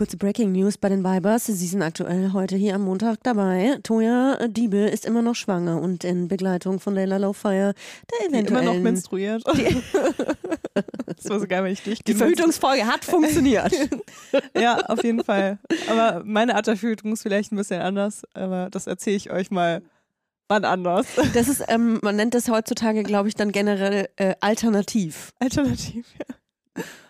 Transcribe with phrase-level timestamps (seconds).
[0.00, 1.44] kurze Breaking News bei den Vibers.
[1.44, 3.76] Sie sind aktuell heute hier am Montag dabei.
[3.82, 7.74] Toya Diebe ist immer noch schwanger und in Begleitung von Leila Lowfire,
[8.10, 9.44] der eventuell immer noch menstruiert.
[11.04, 13.74] das war so geil, wenn ich dich Die Verhütungsfolge hat funktioniert.
[14.58, 15.58] ja, auf jeden Fall.
[15.90, 19.50] Aber meine Art der Verhütung ist vielleicht ein bisschen anders, aber das erzähle ich euch
[19.50, 19.82] mal
[20.48, 21.08] wann anders.
[21.34, 25.34] Das ist, ähm, man nennt das heutzutage, glaube ich, dann generell äh, alternativ.
[25.40, 26.34] Alternativ, ja.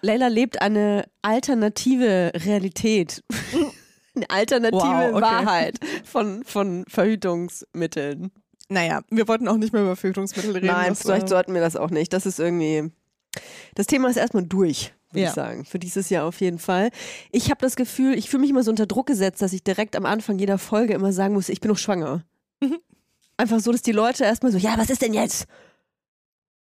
[0.03, 3.23] Leila lebt eine alternative Realität.
[4.15, 5.23] eine alternative Wow, okay.
[5.23, 8.31] Wahrheit von, von Verhütungsmitteln.
[8.69, 10.67] Naja, wir wollten auch nicht mehr über Verhütungsmittel reden.
[10.67, 12.13] Nein, vielleicht äh, sollten wir das auch nicht.
[12.13, 12.91] Das ist irgendwie.
[13.75, 15.29] Das Thema ist erstmal durch, würde Ja.
[15.29, 15.65] ich sagen.
[15.65, 16.91] Für dieses Jahr auf jeden Fall.
[17.33, 19.97] Ich habe das Gefühl, ich fühle mich immer so unter Druck gesetzt, dass ich direkt
[19.97, 22.25] am Anfang jeder Folge immer sagen muss, ich bin noch schwanger.
[22.61, 22.79] Mhm.
[23.37, 25.47] Einfach so, dass die Leute erstmal so, ja, was ist denn jetzt?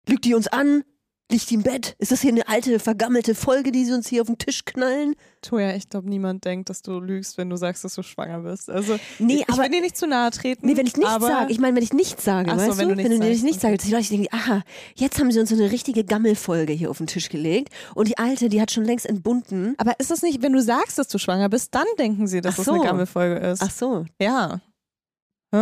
[0.07, 0.83] Lügt die uns an?
[1.31, 1.95] Liegt die im Bett?
[1.97, 5.15] Ist das hier eine alte, vergammelte Folge, die sie uns hier auf den Tisch knallen?
[5.41, 8.69] Toja, ich glaube, niemand denkt, dass du lügst, wenn du sagst, dass du schwanger bist.
[8.69, 10.67] Also, Nee, ich aber- will dir nicht zu nahe treten.
[10.67, 12.95] Nee, wenn ich nichts sage, ich meine, wenn ich nichts sage, so, weißt wenn du,
[12.95, 14.61] du wenn du nichts nämlich sagst, dass die Leute denken, aha,
[14.93, 18.19] jetzt haben sie uns so eine richtige Gammelfolge hier auf den Tisch gelegt und die
[18.19, 19.73] alte, die hat schon längst entbunden.
[19.77, 22.53] Aber ist das nicht, wenn du sagst, dass du schwanger bist, dann denken sie, dass
[22.53, 22.73] Ach das so.
[22.73, 23.63] eine Gammelfolge ist.
[23.63, 24.61] Ach so, ja.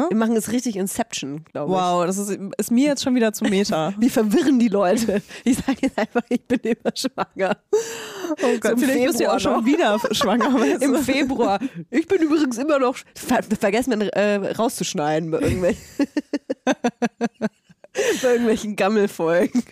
[0.09, 1.77] Wir machen es richtig Inception, glaube ich.
[1.77, 3.93] Wow, das ist, ist mir jetzt schon wieder zu Meta.
[3.99, 5.21] Wir verwirren die Leute.
[5.43, 7.57] Ich sage jetzt einfach, ich bin immer schwanger.
[8.41, 10.53] Oh Gott, im vielleicht bist du ja Februar auch schon wieder schwanger.
[10.59, 10.95] Weißt Im?
[10.97, 11.59] Februar.
[11.89, 12.97] Ich bin übrigens immer noch.
[13.15, 15.83] Ver vergessen wir äh, rauszuschneiden bei irgendwelchen,
[16.65, 19.63] bei irgendwelchen Gammelfolgen.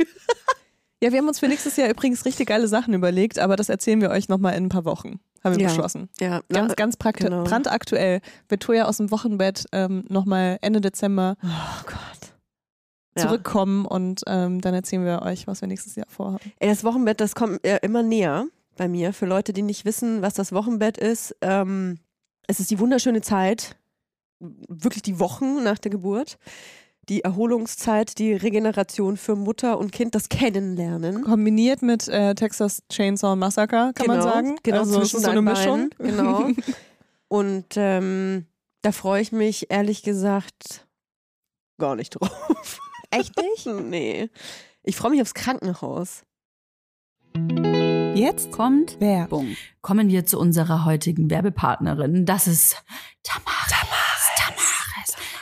[1.04, 4.02] Ja, wir haben uns für nächstes Jahr übrigens richtig geile Sachen überlegt, aber das erzählen
[4.02, 5.20] wir euch nochmal in ein paar Wochen.
[5.44, 5.68] Haben wir Ja.
[5.70, 6.10] beschlossen.
[6.20, 7.44] Ja, Ganz, ganz praktisch, genau.
[7.44, 12.34] brandaktuell wird Toja aus dem Wochenbett ähm, nochmal Ende Dezember Oh Gott.
[13.18, 13.24] Ja.
[13.24, 16.52] zurückkommen und ähm, dann erzählen wir euch, was wir nächstes Jahr vorhaben.
[16.60, 18.46] Ey, das Wochenbett, das kommt äh, immer näher
[18.78, 19.12] bei mir.
[19.14, 21.98] Für Leute, die nicht wissen, was das Wochenbett ist, ähm,
[22.48, 23.76] es ist die wunderschöne Zeit,
[24.40, 26.38] wirklich die Wochen nach der Geburt,
[27.10, 31.24] die Erholungszeit, die Regeneration für Mutter und Kind, das Kennenlernen.
[31.24, 34.56] Kombiniert mit äh, Texas Chainsaw Massacre, kann man Genau, sagen.
[34.64, 35.90] Genau, also zwischen ist so eine Mischung.
[35.98, 36.50] Beinen, Genau.
[37.28, 38.46] Und ähm,
[38.82, 40.86] da freue ich mich ehrlich gesagt
[41.78, 42.80] gar nicht drauf.
[43.10, 43.66] Echt nicht?
[43.86, 44.30] nee.
[44.84, 46.24] Ich freue mich aufs Krankenhaus.
[48.14, 49.56] Jetzt Kommt Werbung.
[49.82, 52.26] Kommen wir zu unserer heutigen Werbepartnerin.
[52.26, 52.84] Das ist
[53.24, 53.70] Tamaris.
[53.70, 54.30] Tamaris.
[54.36, 55.16] Tamaris.
[55.16, 55.41] Tamaris.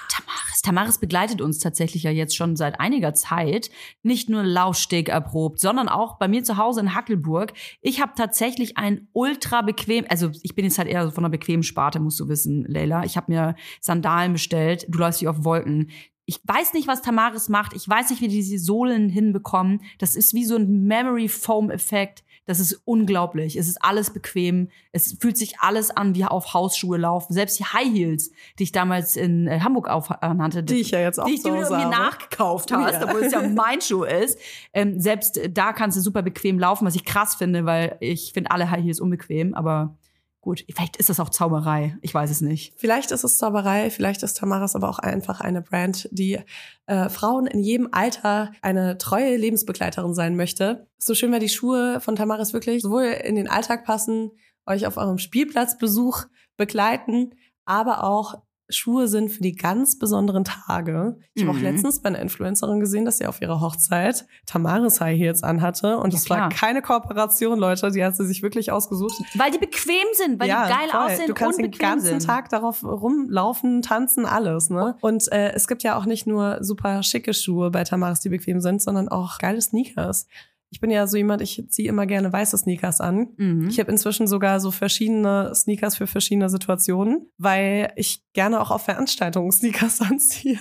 [0.62, 3.70] Tamaris begleitet uns tatsächlich ja jetzt schon seit einiger Zeit.
[4.04, 7.54] Nicht nur Laufsteg erprobt, sondern auch bei mir zu Hause in Hackelburg.
[7.82, 11.64] Ich habe tatsächlich ein ultra bequem, also ich bin jetzt halt eher von einer bequemen
[11.64, 13.04] Sparte, musst du wissen, Leila.
[13.04, 14.86] Ich habe mir Sandalen bestellt.
[14.90, 15.90] Du läufst wie auf Wolken.
[16.26, 17.74] Ich weiß nicht, was Tamaris macht.
[17.74, 19.82] Ich weiß nicht, wie die diese Sohlen hinbekommen.
[19.98, 22.24] Das ist wie so ein Memory Foam Effekt.
[22.50, 23.56] Das ist unglaublich.
[23.58, 24.70] Es ist alles bequem.
[24.92, 27.32] Es fühlt sich alles an wie auf Hausschuhe laufen.
[27.32, 31.20] Selbst die High Heels, die ich damals in äh, Hamburg aufnannte, Die ich ja jetzt
[31.20, 31.90] auch die zu dir Hause mir habe.
[31.92, 33.04] nachgekauft hast, Ja.
[33.06, 34.40] obwohl es ja mein Schuh ist.
[34.74, 38.50] Ähm, selbst da kannst du super bequem laufen, was ich krass finde, weil ich finde
[38.50, 39.54] alle High Heels unbequem.
[39.54, 39.96] Aber
[40.42, 41.98] gut, vielleicht ist das auch Zauberei.
[42.02, 42.74] Ich weiß es nicht.
[42.78, 46.40] Vielleicht ist es Zauberei, vielleicht ist Tamaris aber auch einfach eine Brand, die
[46.86, 50.88] äh, Frauen in jedem Alter eine treue Lebensbegleiterin sein möchte.
[50.98, 54.32] So schön, weil die Schuhe von Tamaris wirklich sowohl in den Alltag passen,
[54.66, 56.26] euch auf eurem Spielplatzbesuch
[56.58, 57.36] begleiten,
[57.66, 61.18] aber auch Schuhe sind für die ganz besonderen Tage.
[61.34, 61.64] Ich habe auch Mhm.
[61.64, 65.98] letztens bei einer Influencerin gesehen, dass sie auf ihrer Hochzeit Tamaris High Heels anhatte.
[65.98, 67.92] Und Ja, das war keine Kooperation, Leute.
[67.92, 69.14] Die hat sie sich wirklich ausgesucht.
[69.36, 71.00] Weil die bequem sind, weil die geil voll.
[71.00, 72.26] aussehen Du kannst und den ganzen sind.
[72.26, 74.70] Tag darauf rumlaufen, tanzen, alles.
[74.70, 74.96] Ne?
[75.02, 78.62] Und äh, es gibt ja auch nicht nur super schicke Schuhe bei Tamaris, die bequem
[78.62, 80.28] sind, sondern auch geile Sneakers.
[80.72, 83.30] Ich bin ja so jemand, ich ziehe immer gerne weiße Sneakers an.
[83.38, 83.70] Mhm.
[83.70, 88.84] Ich habe inzwischen sogar so verschiedene Sneakers für verschiedene Situationen, weil ich gerne auch auf
[88.84, 90.60] Veranstaltungen Sneakers anziehe.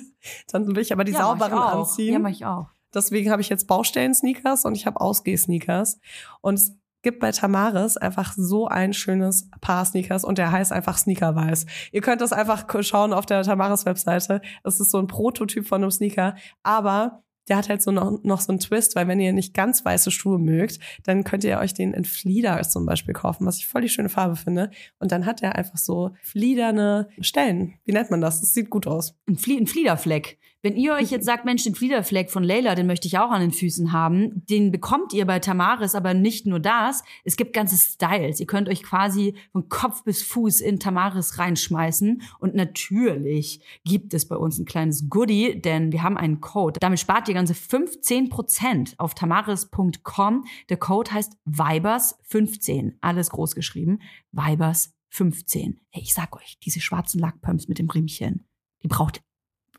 [0.51, 2.15] Dann will ich aber die Ja, sauberen anziehen.
[2.15, 2.69] Ja, mach ich auch.
[2.95, 6.01] Deswegen habe ich jetzt Baustellen-Sneakers und ich habe Ausgeh-Sneakers.
[6.41, 10.99] Und es gibt bei Tamaris einfach so ein schönes Paar Sneakers und der heißt einfach
[10.99, 11.67] Sneakerweiß.
[11.93, 14.41] Ihr könnt das einfach schauen auf der Tamaris-Webseite.
[14.65, 18.41] Es ist so ein Prototyp von einem Sneaker, aber der hat halt so noch, noch
[18.41, 21.75] so einen Twist, weil wenn ihr nicht ganz weiße Schuhe mögt, dann könnt ihr euch
[21.75, 24.71] den in Flieder zum Beispiel kaufen, was ich voll die schöne Farbe finde.
[24.99, 27.75] Und dann hat er einfach so fliederne Stellen.
[27.85, 28.41] Wie nennt man das?
[28.41, 29.15] Das sieht gut aus.
[29.29, 30.38] Ein, Flie ein Fliederfleck.
[30.63, 33.41] Wenn ihr euch jetzt sagt, Mensch, den Fliederfleck von Leila, den möchte ich auch an
[33.41, 37.03] den Füßen haben, den bekommt ihr bei Tamaris, aber nicht nur das.
[37.25, 38.41] Es gibt ganze Styles.
[38.41, 42.23] Ihr könnt euch quasi von Kopf bis Fuß in Tamaris reinschmeißen.
[42.39, 46.81] Und natürlich gibt es bei uns ein kleines Goodie, denn wir haben einen Code.
[46.81, 50.45] Damit spart ihr ganze 15% auf tamaris.com.
[50.69, 52.95] Der Code heißt Vibers15.
[53.01, 54.01] Alles groß geschrieben.
[54.35, 55.77] Vibers15.
[55.91, 58.47] Hey, ich sag euch, diese schwarzen Lackpumps mit dem Riemchen,
[58.83, 59.21] die braucht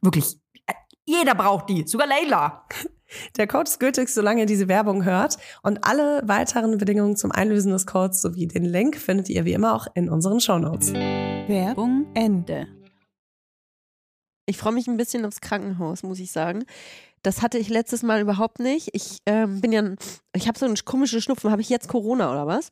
[0.01, 0.73] wirklich, äh,
[1.05, 2.65] jeder braucht die, sogar Leila.
[3.37, 5.37] Der Code ist gültig, solange ihr diese Werbung hört.
[5.63, 9.73] Und alle weiteren Bedingungen zum Einlösen des Codes sowie den Link findet ihr wie immer
[9.73, 10.93] auch in unseren Shownotes.
[10.93, 12.67] Werbung Ende.
[14.45, 16.65] Ich freue mich ein bisschen aufs Krankenhaus, muss ich sagen.
[17.21, 18.89] Das hatte ich letztes Mal überhaupt nicht.
[18.93, 19.83] Ich ähm, bin ja,
[20.35, 21.51] ich habe so einen komischen Schnupfen.
[21.51, 22.71] Habe ich jetzt Corona oder was?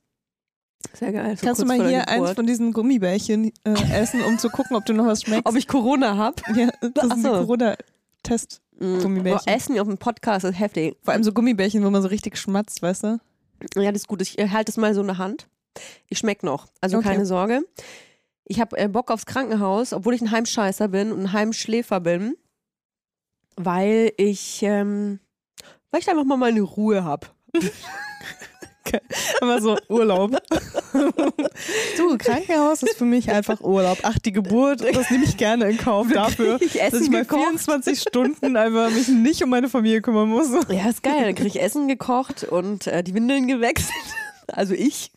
[0.94, 1.36] Sehr geil.
[1.38, 4.86] so Kannst du mal hier eins von diesen Gummibärchen äh, essen, um zu gucken, ob
[4.86, 5.46] du noch was schmeckst?
[5.46, 6.42] Ob ich Corona habe?
[6.56, 7.30] ja, das sind so.
[7.30, 8.62] Corona-Test.
[8.80, 9.42] Gummibärchen.
[9.48, 10.96] Oh, Essen auf dem Podcast ist heftig.
[11.04, 13.20] Vor allem so Gummibärchen, wo man so richtig schmatzt, weißt du?
[13.76, 14.22] Ja, das ist gut.
[14.22, 15.48] Ich äh, halte es mal so in der Hand.
[16.10, 16.68] Ich schmeck noch.
[16.80, 17.10] Also Okay.
[17.10, 17.64] keine Sorge.
[18.46, 22.36] Ich habe äh, Bock aufs Krankenhaus, obwohl ich ein Heimscheißer bin und ein Heimschläfer bin,
[23.56, 25.20] weil ich, ähm,
[25.92, 27.28] weil ich einfach mal meine Ruhe habe.
[29.42, 30.38] Immer so Urlaub.
[31.98, 34.00] du, Krankenhaus ist für mich einfach Urlaub.
[34.04, 37.42] Ach, die Geburt, das nehme ich gerne in Kauf dafür, Ich dass ich mal gekocht.
[37.42, 40.50] 24 Stunden einfach mich nicht um meine Familie kümmern muss.
[40.70, 41.24] Ja, ist geil.
[41.24, 43.94] Dann kriege ich Essen gekocht und äh, die Windeln gewechselt.
[44.50, 45.12] Also ich.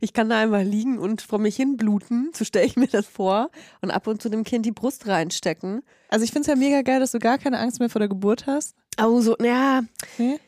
[0.00, 3.06] Ich kann da einfach liegen und vor mich hin bluten, so stelle ich mir das
[3.06, 3.50] vor,
[3.80, 5.82] und ab und zu dem Kind die Brust reinstecken.
[6.08, 8.08] Also ich finde es ja mega geil, dass du gar keine Angst mehr vor der
[8.08, 8.74] Geburt hast.
[9.00, 9.82] Oh, so, ja,
[10.18, 10.38] Nee?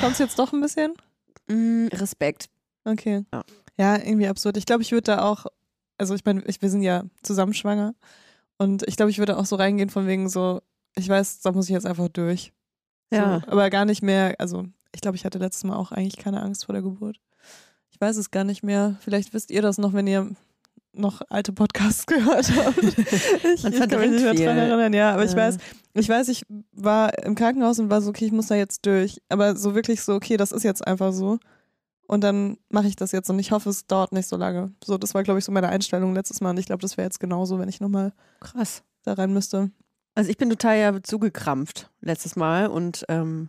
[0.00, 0.94] Kommst du jetzt doch ein bisschen?
[1.48, 2.48] mh, Respekt.
[2.84, 3.24] Okay.
[3.32, 3.44] Ja.
[3.78, 4.56] Ja, irgendwie absurd.
[4.56, 5.46] Ich glaube, ich würde da auch,
[5.98, 7.94] also ich meine, wir sind ja zusammen schwanger
[8.58, 10.62] und ich glaube, ich würde auch so reingehen von wegen so,
[10.96, 12.52] ich weiß, da muss ich jetzt einfach durch.
[13.12, 13.40] Ja.
[13.40, 14.64] So, aber gar nicht mehr, also
[14.94, 17.20] ich glaube, ich hatte letztes Mal auch eigentlich keine Angst vor der Geburt.
[17.90, 18.96] Ich weiß es gar nicht mehr.
[19.00, 20.30] Vielleicht wisst ihr das noch, wenn ihr
[20.92, 22.78] noch alte Podcasts gehört habt.
[22.82, 25.36] ich, Man ich kann mich nicht mehr dran erinnern, ja, aber ich Ja.
[25.36, 25.56] weiß,
[25.94, 29.20] ich weiß, ich war im Krankenhaus und war so, okay, ich muss da jetzt durch.
[29.28, 31.38] Aber so wirklich so, okay, das ist jetzt einfach so.
[32.06, 34.72] Und dann mache ich das jetzt und ich hoffe, es dauert nicht so lange.
[34.84, 36.50] So, das war, glaube ich, so meine Einstellung letztes Mal.
[36.50, 38.82] Und ich glaube, das wäre jetzt genauso, wenn ich nochmal Krass.
[39.04, 39.70] da rein müsste.
[40.16, 43.48] Also ich bin total ja zugekrampft letztes Mal und ähm,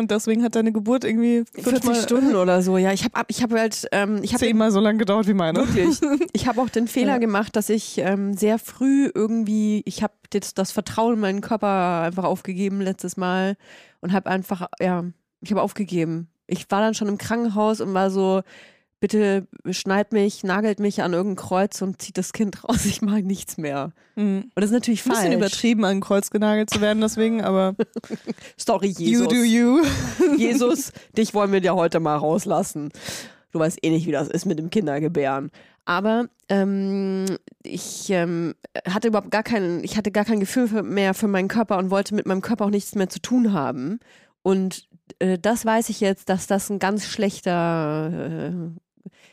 [0.00, 2.76] Und deswegen hat deine Geburt irgendwie 40 fünfmal- Stunden oder so.
[2.78, 5.58] Ja, ich habe ich habe halt, ähm, ich habe zehnmal so lange gedauert wie meine.
[5.60, 6.00] Wirklich.
[6.32, 7.18] Ich habe auch den Fehler Ja.
[7.18, 12.02] gemacht, dass ich ähm, sehr früh irgendwie, ich habe das, das Vertrauen in meinen Körper
[12.02, 13.56] einfach aufgegeben letztes Mal
[14.00, 15.04] und habe einfach, ja,
[15.40, 16.28] ich habe aufgegeben.
[16.46, 18.42] Ich war dann schon im Krankenhaus und war so,
[19.00, 22.84] bitte schneid mich, nagelt mich an irgendein Kreuz und zieht das Kind raus.
[22.84, 23.92] Ich mache nichts mehr.
[24.16, 24.44] Mhm.
[24.44, 25.36] Und das ist natürlich Ein bisschen falsch.
[25.36, 27.74] übertrieben, an ein Kreuz genagelt zu werden, deswegen, aber
[28.68, 29.28] you Jesus.
[29.28, 29.82] do you.
[30.36, 32.90] Jesus, dich wollen wir dir heute mal rauslassen.
[33.52, 35.50] Du weißt eh nicht, wie das ist mit dem Kindergebären.
[35.84, 37.24] Aber ähm,
[37.64, 38.54] ich ähm,
[38.86, 41.90] hatte überhaupt gar keinen, ich hatte gar kein Gefühl für, mehr für meinen Körper und
[41.90, 43.98] wollte mit meinem Körper auch nichts mehr zu tun haben.
[44.42, 44.88] Und
[45.18, 48.80] äh, das weiß ich jetzt, dass das ein ganz schlechter, äh,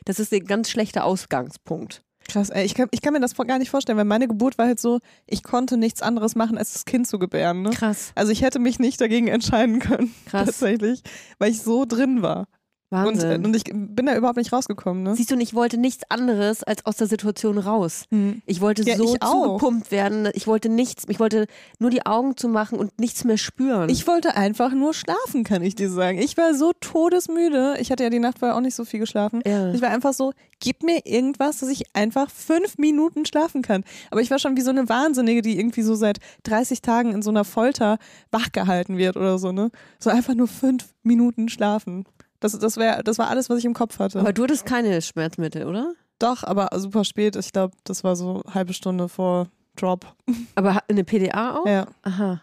[0.06, 2.04] das ist ein ganz schlechter Ausgangspunkt.
[2.28, 4.68] Krass, ey, ich kann, ich kann mir das gar nicht vorstellen, weil meine Geburt war
[4.68, 7.62] halt so, ich konnte nichts anderes machen, als das Kind zu gebären.
[7.62, 7.70] Ne?
[7.70, 11.02] Krass, Also ich hätte mich nicht dagegen entscheiden können, krass, tatsächlich,
[11.40, 12.48] weil ich so drin war.
[12.90, 13.46] Und, Wahnsinn.
[13.46, 15.04] und ich bin da überhaupt nicht rausgekommen.
[15.04, 15.16] Ne?
[15.16, 18.06] Siehst du, und ich wollte nichts anderes als aus der Situation raus.
[18.12, 18.42] Hm.
[18.46, 20.30] Ich wollte Ja, so ich zugepumpt werden.
[20.34, 21.48] Ich wollte nichts, ich wollte
[21.80, 23.90] nur die Augen zu machen und nichts mehr spüren.
[23.90, 26.18] Ich wollte einfach nur schlafen, kann ich dir sagen.
[26.18, 27.76] Ich war so todesmüde.
[27.80, 29.42] Ich hatte ja die Nacht vorher auch nicht so viel geschlafen.
[29.46, 29.74] ja.
[29.74, 33.84] Ich war einfach so, gib mir irgendwas, dass ich einfach fünf Minuten schlafen kann.
[34.12, 37.22] Aber ich war schon wie so eine Wahnsinnige, die irgendwie so seit 30 Tagen in
[37.22, 37.98] so einer Folter
[38.32, 39.72] wachgehalten wird oder so, ne?
[40.00, 42.06] So einfach nur fünf Minuten schlafen.
[42.40, 44.20] Das, das, wär, das war alles, was ich im Kopf hatte.
[44.20, 45.94] Aber du hattest keine Schmerzmittel, oder?
[46.20, 47.36] Doch, aber super spät.
[47.36, 50.06] Ich glaube, das war so halbe Stunde vor Drop.
[50.56, 51.66] Aber eine PDA auch?
[51.68, 51.88] Ja.
[52.02, 52.42] Aha.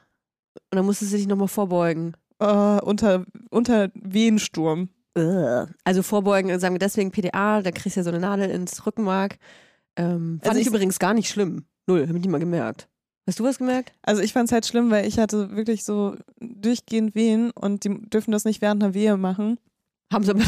[0.71, 2.15] Und dann musstest du dich nochmal vorbeugen.
[2.39, 2.47] Äh,
[2.81, 4.89] unter, unter Wehensturm.
[5.85, 9.39] Also vorbeugen, sagen wir deswegen PDA, da kriegst du ja so eine Nadel ins Rückenmark.
[9.97, 11.67] Ähm, fand Also ich ich- übrigens gar nicht schlimm.
[11.87, 12.89] Null, hab ich nicht mal gemerkt.
[13.29, 13.93] Hast du was gemerkt?
[14.03, 18.01] Also ich fand es halt schlimm, weil ich hatte wirklich so durchgehend Wehen und die
[18.11, 19.59] dürfen das nicht während einer Wehe machen.
[20.13, 20.43] Haben sie aber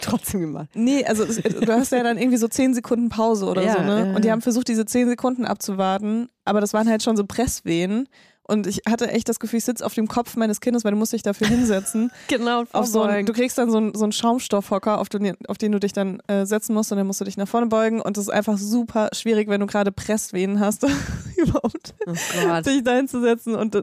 [0.00, 0.68] trotzdem gemacht.
[0.74, 3.82] Nee, also es, du hast ja dann irgendwie so zehn Sekunden Pause oder Ja, so,
[3.82, 4.14] ne?
[4.16, 8.08] Und die haben versucht, diese zehn Sekunden abzuwarten, aber das waren halt schon so Presswehen.
[8.44, 10.96] und ich hatte echt das Gefühl, ich sitze auf dem Kopf meines Kindes, weil du
[10.96, 12.10] musst dich dafür hinsetzen.
[12.28, 15.58] Genau, auf so einen, du kriegst dann so einen, so einen Schaumstoffhocker, auf den, auf
[15.58, 18.00] den du dich dann äh, setzen musst und dann musst du dich nach vorne beugen
[18.00, 20.82] und das ist einfach super schwierig, wenn du gerade Pressvenen hast,
[21.36, 23.82] überhaupt oh sich da hinzusetzen und äh,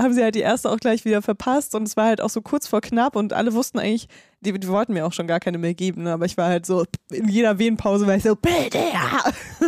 [0.00, 2.40] haben sie halt die erste auch gleich wieder verpasst und es war halt auch so
[2.42, 4.08] kurz vor knapp und alle wussten eigentlich,
[4.44, 6.12] die, die wollten mir auch schon gar keine mehr geben, ne?
[6.12, 8.78] aber ich war halt so, in jeder Wehenpause war ich so, bitte.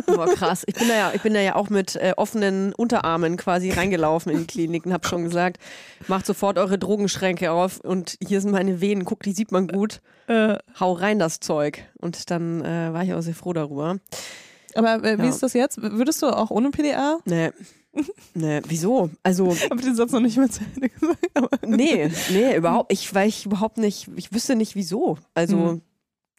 [0.07, 0.65] Boah, krass.
[0.67, 4.31] Ich bin da ja, ich bin da ja auch mit äh, offenen Unterarmen quasi reingelaufen
[4.33, 5.59] in die Klinik und habe schon gesagt,
[6.09, 10.01] macht sofort eure Drogenschränke auf und hier sind meine Venen, guck, die sieht man gut.
[10.29, 11.83] Äh, Hau rein das Zeug.
[11.99, 13.97] Und dann äh, war ich auch sehr froh darüber.
[14.75, 15.29] aber äh, wie Ja.
[15.29, 15.81] ist das jetzt?
[15.81, 17.19] Würdest du auch ohne PDA?
[17.25, 17.51] Nee.
[18.35, 19.11] Nee, wieso?
[19.23, 21.27] Also, Ich habe den Satz noch nicht mal zu Ende gesagt.
[21.35, 25.19] Aber nee, nee, überhaupt, ich, weil ich überhaupt nicht, ich wüsste nicht wieso.
[25.35, 25.83] Also, Mhm.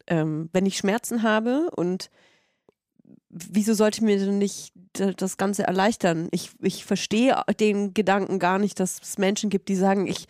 [0.08, 2.10] ähm, wenn ich Schmerzen habe und
[3.30, 6.28] wieso sollte mir denn nicht das Ganze erleichtern?
[6.32, 10.26] Ich, ich verstehe den Gedanken gar nicht, dass es Menschen gibt, die sagen, ich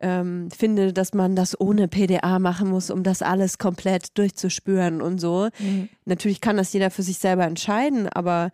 [0.00, 5.20] ähm, finde, dass man das ohne PDA machen muss, um das alles komplett durchzuspüren und
[5.20, 5.48] so.
[6.06, 8.50] Natürlich kann das jeder für sich selber entscheiden, aber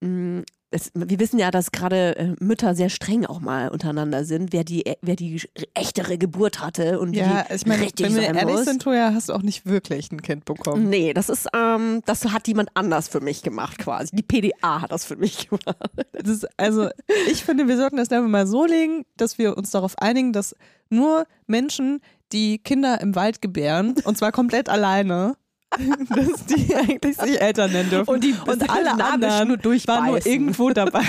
[0.00, 4.52] mh, es, wir wissen ja, dass gerade äh, Mütter sehr streng auch mal untereinander sind,
[4.52, 5.40] wer die, wer die
[5.74, 8.64] echtere Geburt hatte und Ja, wie ich meine, richtig wenn wir sein ehrlich muss.
[8.64, 10.88] sind, Toja, hast du auch nicht wirklich ein Kind bekommen.
[10.88, 14.14] Nee, das ist, ähm, das hat jemand anders für mich gemacht quasi.
[14.16, 15.90] Die PDA hat das für mich gemacht.
[16.12, 16.88] Ist, also,
[17.30, 20.56] ich finde, wir sollten das einfach mal so legen, dass wir uns darauf einigen, dass
[20.88, 22.00] nur Menschen,
[22.32, 25.36] die Kinder im Wald gebären, und zwar komplett alleine,
[26.08, 28.10] dass die eigentlich sich Eltern nennen dürfen.
[28.10, 31.04] Und die und alle anderen waren nur irgendwo dabei.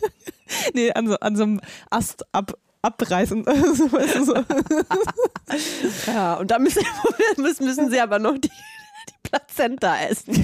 [0.74, 3.44] nee, an so, an so einem Ast ab, abreißen.
[3.74, 4.34] so, weißt du, so.
[6.06, 6.84] Ja, und da müssen,
[7.36, 10.34] müssen, müssen sie aber noch die, die Plazenta essen.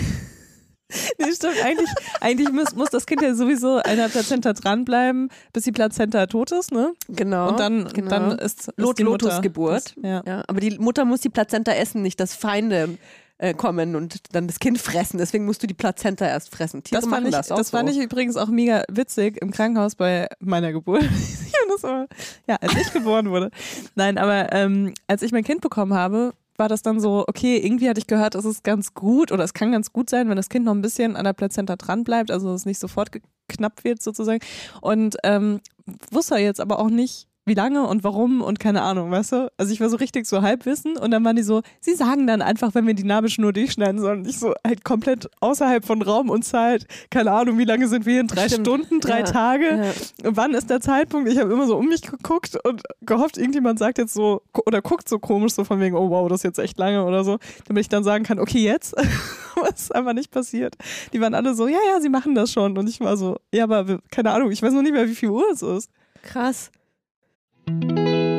[1.18, 1.62] Nee, stimmt.
[1.62, 1.90] Eigentlich,
[2.20, 6.50] eigentlich muss, muss das Kind ja sowieso an der Plazenta dranbleiben, bis die Plazenta tot
[6.52, 6.94] ist, ne?
[7.08, 7.50] Genau.
[7.50, 8.08] Und dann, genau.
[8.08, 9.26] dann ist, ist Lot die Mutter.
[9.26, 9.94] Lotusgeburt.
[9.96, 10.22] Das, ja.
[10.26, 12.96] Ja, aber die Mutter muss die Plazenta essen, nicht dass Feinde
[13.38, 15.18] äh, kommen und dann das Kind fressen.
[15.18, 16.82] Deswegen musst du die Plazenta erst fressen.
[16.82, 17.96] Tiere Das fand, ich, das das fand so.
[17.96, 21.04] ich übrigens auch mega witzig im Krankenhaus bei meiner Geburt.
[21.80, 22.10] fand
[22.46, 23.50] ja, als ich geboren wurde.
[23.94, 27.88] Nein, aber ähm, als ich mein Kind bekommen habe, war das dann so, okay, irgendwie
[27.88, 30.48] hatte ich gehört, es ist ganz gut oder es kann ganz gut sein, wenn das
[30.48, 34.02] Kind noch ein bisschen an der Plazenta dran bleibt, also es nicht sofort geknappt wird
[34.02, 34.40] sozusagen.
[34.80, 35.60] Und ähm,
[36.10, 39.52] wusste jetzt aber auch nicht, wie lange und warum und keine Ahnung, weißt du?
[39.56, 42.42] Also ich war so richtig so Halbwissen und dann waren die so, sie sagen dann
[42.42, 44.24] einfach, wenn wir die Nabelschnur durchschneiden sollen.
[44.26, 46.86] Ich so halt komplett außerhalb von Raum und Zeit.
[47.10, 48.24] Keine Ahnung, wie lange sind wir hier?
[48.24, 48.66] Drei Stimmt.
[48.66, 49.24] Stunden, drei Ja.
[49.24, 49.64] Tage?
[50.22, 50.30] Ja.
[50.30, 51.28] Wann ist der Zeitpunkt?
[51.30, 55.08] Ich habe immer so um mich geguckt und gehofft, irgendjemand sagt jetzt so oder guckt
[55.08, 57.80] so komisch, so von wegen, oh wow, das ist jetzt echt lange oder so, damit
[57.82, 58.94] ich dann sagen kann, okay, jetzt.
[59.60, 60.76] Was ist einfach nicht passiert.
[61.12, 62.78] Die waren alle so, ja, ja, sie machen das schon.
[62.78, 65.30] Und ich war so, ja, aber keine Ahnung, ich weiß noch nicht mehr, wie viel
[65.30, 65.90] Uhr es ist.
[66.22, 66.70] Krass.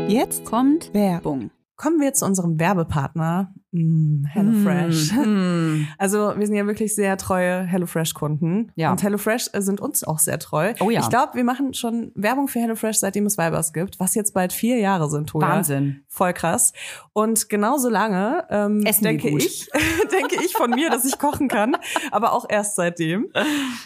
[0.08, 1.52] Jetzt kommt Werbung.
[1.76, 5.14] Kommen wir zu unserem Werbepartner, mm, HelloFresh.
[5.14, 5.88] Mm.
[5.98, 8.72] Also wir sind ja wirklich sehr treue HelloFresh-Kunden.
[8.76, 8.92] Ja.
[8.92, 10.74] Und HelloFresh sind uns auch sehr treu.
[10.80, 11.02] Oh ja.
[11.02, 14.54] Ich glaube, wir machen schon Werbung für HelloFresh, seitdem es Vibers gibt, was jetzt bald
[14.54, 15.48] vier Jahre sind, Toja.
[15.48, 16.04] Wahnsinn.
[16.08, 16.74] Voll krass.
[17.14, 19.68] Und genauso lange ähm, Essen denke ich,
[20.12, 21.76] denke ich von mir, dass ich kochen kann,
[22.12, 23.32] aber auch erst seitdem.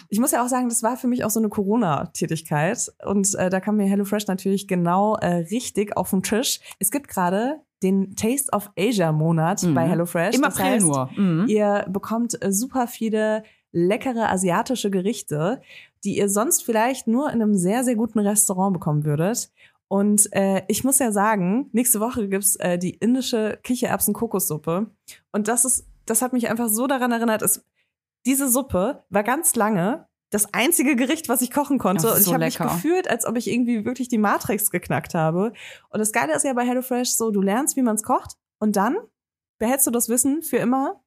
[0.08, 3.50] Ich muss ja auch sagen, das war für mich auch so eine Corona-Tätigkeit und äh,
[3.50, 6.60] da kam mir HelloFresh natürlich genau äh, richtig auf den Tisch.
[6.78, 9.74] Es gibt gerade den Taste of Asia Monat Mhm.
[9.74, 10.34] bei HelloFresh.
[10.34, 11.10] Im Das April heißt, nur.
[11.16, 11.46] Mhm.
[11.48, 15.60] Ihr bekommt äh, super viele leckere asiatische Gerichte,
[16.04, 19.50] die ihr sonst vielleicht nur in einem sehr, sehr guten Restaurant bekommen würdet.
[19.88, 24.86] Und äh, ich muss ja sagen, nächste Woche gibt's äh, die indische Kichererbsen-Kokossuppe.
[25.32, 27.64] Und das ist, das hat mich einfach so daran erinnert, es,
[28.26, 32.10] diese Suppe war ganz lange das einzige Gericht, was ich kochen konnte.
[32.10, 35.52] Und ich so habe mich gefühlt, als ob ich irgendwie wirklich die Matrix geknackt habe.
[35.90, 38.74] Und das Geile ist ja bei HelloFresh so, du lernst, wie man es kocht und
[38.74, 38.96] dann
[39.58, 41.04] behältst du das Wissen für immer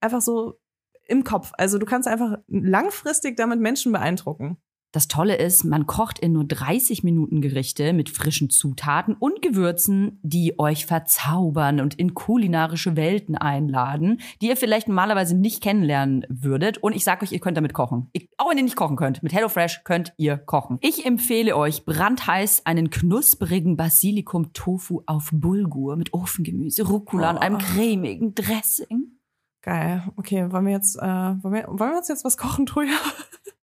[0.00, 0.58] einfach so
[1.06, 1.52] im Kopf.
[1.56, 4.58] Also du kannst einfach langfristig damit Menschen beeindrucken.
[4.94, 10.20] Das Tolle ist, man kocht in nur 30 Minuten Gerichte mit frischen Zutaten und Gewürzen,
[10.22, 16.78] die euch verzaubern und in kulinarische Welten einladen, die ihr vielleicht normalerweise nicht kennenlernen würdet.
[16.78, 18.08] Und ich sage euch, ihr könnt damit kochen.
[18.12, 20.78] Ich, auch wenn ihr nicht kochen könnt, mit HelloFresh könnt ihr kochen.
[20.80, 27.58] Ich empfehle euch brandheiß einen knusprigen Basilikum-Tofu auf Bulgur mit Ofengemüse, Rucola und einem Oh.
[27.58, 29.18] cremigen Dressing.
[29.60, 30.04] Geil.
[30.14, 32.94] Okay, wollen wir jetzt, äh, wollen, wir, wollen wir uns jetzt was kochen, Truja?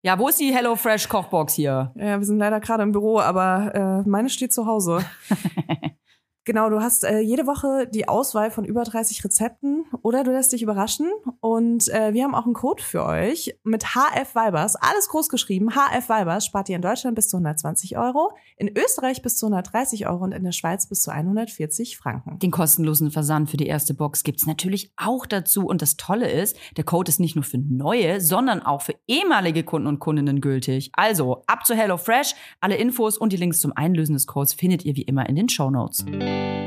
[0.02, 1.92] Ja, wo ist die HelloFresh Kochbox hier?
[1.95, 5.04] Ja, wir sind leider gerade im Büro, aber äh, meine steht zu Hause.
[6.45, 10.53] Genau, du hast äh, jede Woche die Auswahl von über 30 Rezepten oder du lässt
[10.53, 11.07] dich überraschen.
[11.41, 15.71] Und äh, wir haben auch einen Code für euch mit HF Vibers, alles groß geschrieben.
[15.71, 20.09] HF Vibers spart ihr in Deutschland bis zu 120 Euro, in Österreich bis zu 130
[20.09, 22.39] Euro und in der Schweiz bis zu 140 Franken.
[22.39, 25.67] Den kostenlosen Versand für die erste Box gibt's natürlich auch dazu.
[25.67, 29.63] Und das Tolle ist, der Code ist nicht nur für neue, sondern auch für ehemalige
[29.63, 30.91] Kunden und Kundinnen gültig.
[30.95, 32.35] Also ab zu HelloFresh.
[32.61, 35.49] Alle Infos und die Links zum Einlösen des Codes findet ihr wie immer in den
[35.51, 36.05] Show Notes.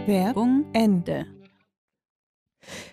[0.06, 1.26] Werbung Ende.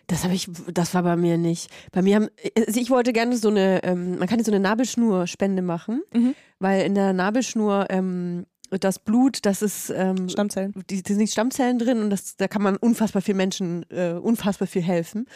[0.07, 1.71] Das habe ich, das war bei mir nicht.
[1.93, 4.61] Bei mir haben, also ich wollte gerne so eine, ähm, man kann ja so eine
[4.61, 6.35] Nabelschnurspende machen, Mhm.
[6.59, 8.47] weil in der Nabelschnur ähm,
[8.79, 10.73] das Blut, das ist ähm, Stammzellen.
[10.89, 14.69] die, die sind Stammzellen drin und das, da kann man unfassbar viel Menschen äh, unfassbar
[14.69, 15.27] viel helfen.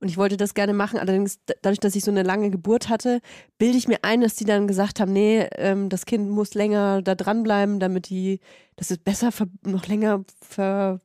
[0.00, 2.88] Und ich wollte das gerne machen, allerdings da- dadurch, dass ich so eine lange Geburt
[2.88, 3.20] hatte,
[3.58, 7.02] bilde ich mir ein, dass die dann gesagt haben, nee, ähm, das Kind muss länger
[7.02, 8.40] da dranbleiben, damit die,
[8.76, 11.00] dass es besser ver noch länger ver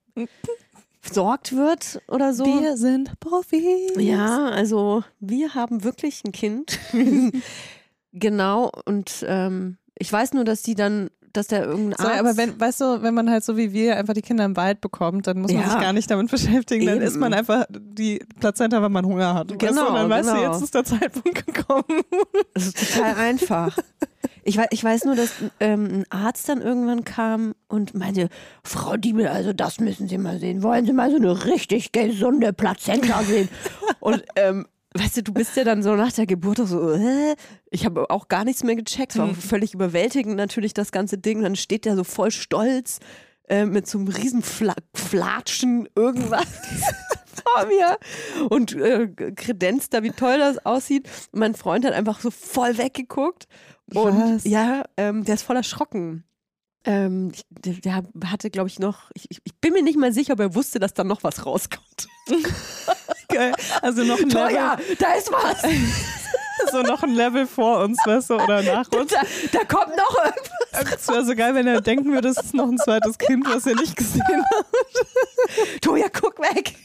[1.01, 2.45] versorgt wird oder so.
[2.45, 3.93] Wir sind Profis.
[3.97, 6.77] Ja, also wir haben wirklich ein Kind.
[8.11, 12.19] genau, und ähm, ich weiß nur, dass die dann, dass der irgendein Arzt...
[12.19, 14.81] aber wenn, weißt du, wenn man halt so wie wir einfach die Kinder im Wald
[14.81, 15.69] bekommt, dann muss man Ja.
[15.69, 16.85] sich gar nicht damit beschäftigen.
[16.85, 17.05] Dann Eben.
[17.05, 19.49] isst man einfach die Plazenta, wenn man Hunger hat.
[19.51, 19.67] weißt du?
[19.67, 20.51] Genau, Und dann weißt du, genau.
[20.53, 21.83] jetzt ist der Zeitpunkt gekommen.
[22.53, 23.77] Das ist total einfach.
[24.43, 28.29] Ich weiß, ich weiß nur, dass ähm, ein Arzt dann irgendwann kam und meinte,
[28.63, 30.63] Frau Diebel, also das müssen Sie mal sehen.
[30.63, 33.47] Wollen Sie mal so eine richtig gesunde Plazenta sehen?
[33.99, 37.35] Und ähm, weißt du, du bist ja dann so nach der Geburt auch so, äh?
[37.69, 39.17] ich habe auch gar nichts mehr gecheckt.
[39.17, 41.41] War auch völlig überwältigend natürlich das ganze Ding.
[41.41, 42.99] Dann steht der so voll stolz
[43.47, 46.45] äh, mit so einem riesen Fla Flatschen irgendwas
[47.43, 47.97] vor mir
[48.49, 51.07] und äh, kredenzt da, wie toll das aussieht.
[51.31, 53.47] Und mein Freund hat einfach so voll weggeguckt.
[53.93, 54.43] Und Was?
[54.43, 56.23] ja, ähm, der ist voll erschrocken.
[56.85, 57.45] Ähm, ich-
[57.83, 60.79] der, hatte, glaube ich, noch, ich, ich- bin mir nicht mal sicher, ob er wusste,
[60.79, 62.07] dass da noch was rauskommt.
[63.27, 63.53] Geil.
[63.81, 65.61] Also noch ein, Level, ja, da ist was.
[66.71, 69.11] so noch ein Level vor uns, weißt du, oder nach uns.
[69.11, 69.21] Da,
[69.51, 70.95] da kommt noch irgendwas.
[71.01, 73.65] Es wäre so geil, wenn er denken würde, es ist noch ein zweites Kind, was
[73.65, 74.65] er nicht gesehen hat.
[75.81, 76.75] Toja, guck weg.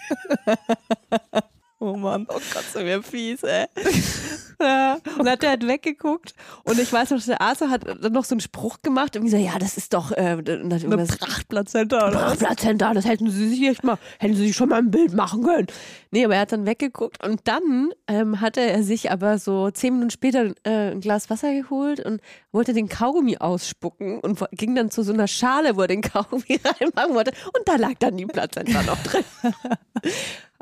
[1.84, 2.26] Oh Mann.
[2.30, 3.66] Oh Gott, so mir fies, ey.
[4.60, 6.34] ja, und hat der halt weggeguckt.
[6.64, 9.16] Und ich weiß noch, der Arzt hat dann noch so einen Spruch gemacht.
[9.16, 12.20] Irgendwie so, ja, das ist doch äh, Eine Prachtplazenta oder?
[12.20, 15.42] Prachtplazenta, das hätten sie sich echt mal, hätten sie sich schon mal ein Bild machen
[15.42, 15.66] können.
[16.10, 19.92] Nee, aber er hat dann weggeguckt und dann ähm, hatte er sich aber so zehn
[19.92, 24.90] Minuten später äh, ein Glas Wasser geholt und wollte den Kaugummi ausspucken und ging dann
[24.90, 28.24] zu so einer Schale, wo er den Kaugummi reinmachen wollte und da lag dann die
[28.24, 29.24] Plazenta noch drin.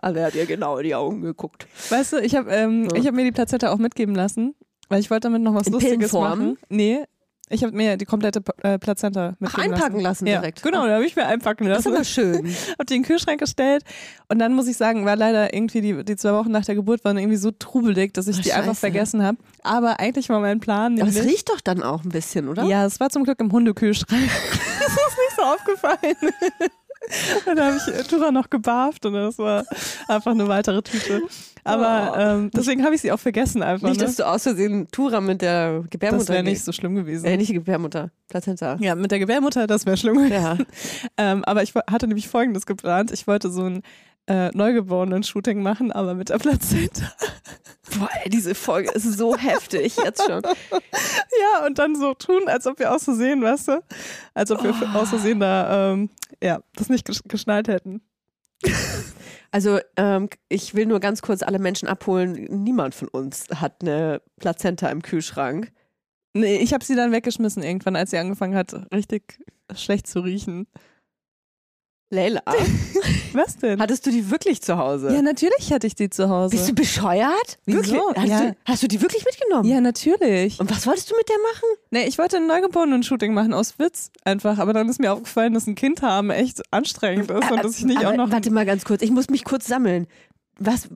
[0.03, 1.67] Also er hat ihr genau in die Augen geguckt.
[1.89, 2.97] Weißt du, ich habe ähm, Ja.
[2.97, 4.55] ich hab mir die Plazenta auch mitgeben lassen,
[4.91, 6.29] weil ich wollte damit noch was In Lustiges Pillenform?
[6.39, 6.59] machen.
[6.69, 7.05] Nee,
[7.49, 10.03] ich habe mir die komplette äh, Plazenta Ach, mitgeben einpacken lassen.
[10.03, 10.63] lassen ja, direkt.
[10.63, 11.95] Genau, da habe ich mir einpacken Das ist lassen.
[11.97, 12.55] aber schön.
[12.79, 13.85] Hab die in den Kühlschrank gestellt
[14.29, 17.05] und dann muss ich sagen, war leider irgendwie die, die zwei Wochen nach der Geburt
[17.05, 18.81] waren irgendwie so trubelig, dass ich Ach, die einfach scheiße.
[18.81, 19.37] vergessen habe.
[19.63, 21.35] Aber eigentlich war mein Plan Aber es nämlich.
[21.35, 22.65] riecht doch dann auch ein bisschen, oder?
[22.65, 24.21] Ja, es war zum Glück im Hundekühlschrank.
[24.81, 26.17] das ist nicht so aufgefallen.
[27.47, 29.65] Und da habe ich äh, Tura noch gebarft und das war
[30.09, 31.23] einfach eine weitere Tüte.
[31.65, 32.21] Aber Oh.
[32.21, 33.89] ähm, deswegen habe ich sie auch vergessen einfach.
[33.89, 34.07] Nicht, ne?
[34.07, 37.25] dass du aus Versehen Tura mit der Gebärmutter Das wäre nicht so schlimm gewesen.
[37.27, 38.77] Äh, nicht die Gebärmutter, Plazenta.
[38.81, 40.31] Ja, mit der Gebärmutter, das wäre schlimm.
[40.31, 40.57] Ja.
[41.19, 43.11] Ähm, aber ich hatte nämlich Folgendes geplant.
[43.13, 43.83] Ich wollte so ein
[44.27, 47.13] äh, Neugeborenen-Shooting machen, aber mit der Plazenta.
[47.99, 50.43] Boah, ey, diese Folge ist so heftig jetzt schon.
[50.43, 53.83] Ja, und dann so tun, als ob wir aus Versehen, weißt du?
[54.35, 54.99] Als ob wir Oh.
[54.99, 56.09] aus Versehen da, ähm,
[56.43, 58.01] ja, das nicht gesch- geschnallt hätten.
[59.51, 62.33] Also ähm, ich will nur ganz kurz alle Menschen abholen.
[62.63, 65.73] Niemand von uns hat eine Plazenta im Kühlschrank.
[66.33, 69.39] Nee, ich habe sie dann weggeschmissen irgendwann, als sie angefangen hat, richtig
[69.75, 70.67] schlecht zu riechen.
[72.15, 72.43] Leila,
[73.33, 73.81] Was denn?
[73.81, 75.11] hattest du die wirklich zu Hause?
[75.15, 76.55] ja, natürlich hatte ich die zu Hause.
[76.55, 77.59] Bist du bescheuert?
[77.65, 78.13] Wieso?
[78.15, 78.41] Hast, Ja.
[78.51, 79.67] du, hast du die wirklich mitgenommen?
[79.67, 80.61] ja, natürlich.
[80.61, 81.69] Und was wolltest du mit der machen?
[81.91, 85.67] Nee, ich wollte ein Neugeborenen-Shooting machen aus Witz einfach, aber dann ist mir aufgefallen, dass
[85.67, 88.31] ein Kind haben echt anstrengend ist und dass ich nicht auch noch.
[88.31, 90.07] Warte mal ganz kurz, ich muss mich kurz sammeln.
[90.59, 90.89] Was,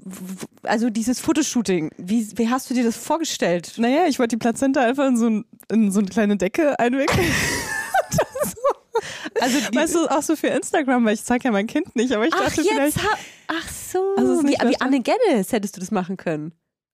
[0.64, 3.72] also dieses Fotoshooting, wie, wie hast du dir das vorgestellt?
[3.78, 7.26] Naja, ich wollte die Plazenta einfach in so, ein, in so eine kleine Decke einwickeln.
[9.40, 12.12] Also die, weißt du, auch so für Instagram, weil ich zeige ja mein Kind nicht,
[12.12, 12.98] aber ich ach, dachte jetzt vielleicht.
[13.02, 13.08] ha
[13.48, 14.80] ach so, Also wie, wie.
[14.80, 16.52] Anne Geddes hättest du das machen können.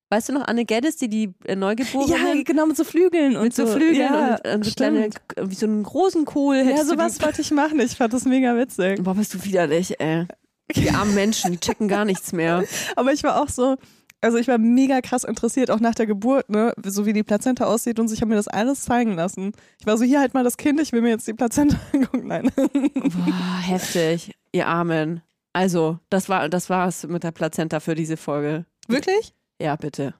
[0.09, 3.43] Weißt du noch, Anne Geddes, die die äh, Neugeborenen Ja, genau, mit so Flügeln und
[3.45, 5.49] mit so Flügeln ja, und, und so kleine, stimmt.
[5.51, 7.79] wie so einen großen Kohl Ja, sowas wollte ich machen.
[7.79, 9.03] Ich fand das mega witzig.
[9.03, 10.27] Boah, bist du widerlich, ey.
[10.75, 12.63] Die armen Menschen, die checken gar nichts mehr.
[12.95, 13.75] Aber ich war auch so,
[14.23, 17.65] also ich war mega krass interessiert, auch nach der Geburt, ne, so wie die Plazenta
[17.65, 19.51] aussieht und so, ich habe mir das alles zeigen lassen.
[19.79, 22.27] Ich war so, hier halt mal das Kind, ich will mir jetzt die Plazenta angucken.
[22.27, 22.49] Nein.
[22.55, 24.33] Boah, heftig.
[24.51, 25.21] ihr Armen.
[25.53, 28.65] Also, das war das war's mit der Plazenta für diese Folge.
[28.87, 29.33] Wirklich?
[29.61, 30.13] Ja, bitte.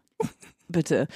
[0.67, 1.07] bitte.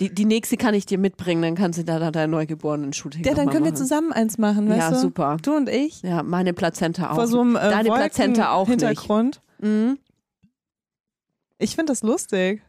[0.00, 3.34] Die, die nächste kann ich dir mitbringen, dann kannst du da, da dein Neugeborenen-Shooting Ja,
[3.34, 3.76] dann können wir machen.
[3.76, 4.96] zusammen eins machen, weißt Ja, du?
[4.98, 5.36] super.
[5.42, 6.02] Du und ich.
[6.02, 7.14] Ja, meine Plazenta auch.
[7.14, 8.80] Vor so einem äh, Deine Plazenta auch nicht.
[8.80, 9.40] Hintergrund.
[9.60, 9.98] Mhm.
[11.58, 12.62] Ich finde das lustig.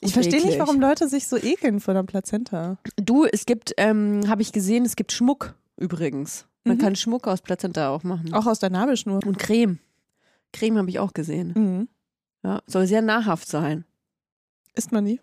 [0.00, 2.78] Ich verstehe nicht, warum Leute sich so ekeln vor der Plazenta.
[2.96, 6.46] Du, es gibt, ähm, habe ich gesehen, es gibt Schmuck übrigens.
[6.64, 6.80] Man Mhm.
[6.80, 8.32] kann Schmuck aus Plazenta auch machen.
[8.32, 9.20] Auch aus der Nabelschnur.
[9.26, 9.78] Und Creme.
[10.52, 11.52] Creme habe ich auch gesehen.
[11.56, 11.88] Mhm.
[12.44, 13.84] Ja, soll sehr nahrhaft sein.
[14.74, 15.20] Isst man nie.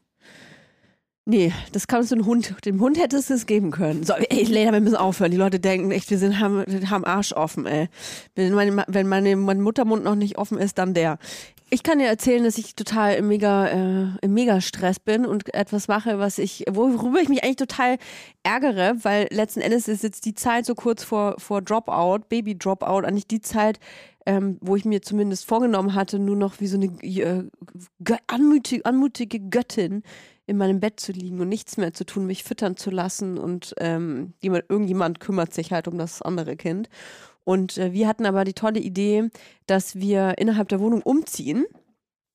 [1.27, 4.03] Nee, das kannst du dem Hund, dem Hund hättest du es geben können.
[4.03, 5.31] So, ey, Lena, wir müssen aufhören.
[5.31, 7.89] Die Leute denken echt, wir sind, haben, haben Arsch offen, ey.
[8.35, 11.17] Wenn, meine, wenn meine, mein Muttermund noch nicht offen ist, dann der.
[11.71, 15.51] Ich kann dir erzählen, dass ich total im mega, äh, im mega Stress bin und
[15.51, 17.97] etwas mache, was ich, worüber ich mich eigentlich total
[18.43, 23.03] ärgere, weil letzten Endes ist jetzt die Zeit so kurz vor, vor Dropout, Baby Dropout,
[23.03, 23.79] eigentlich die Zeit,
[24.25, 27.43] ähm, wo ich mir zumindest vorgenommen hatte, nur noch wie so eine äh,
[28.27, 30.03] anmutige, anmutige Göttin
[30.47, 33.73] in meinem Bett zu liegen und nichts mehr zu tun, mich füttern zu lassen und
[33.77, 36.89] ähm, jemand, irgendjemand kümmert sich halt um das andere Kind.
[37.43, 39.29] Und äh, wir hatten aber die tolle Idee,
[39.67, 41.65] dass wir innerhalb der Wohnung umziehen.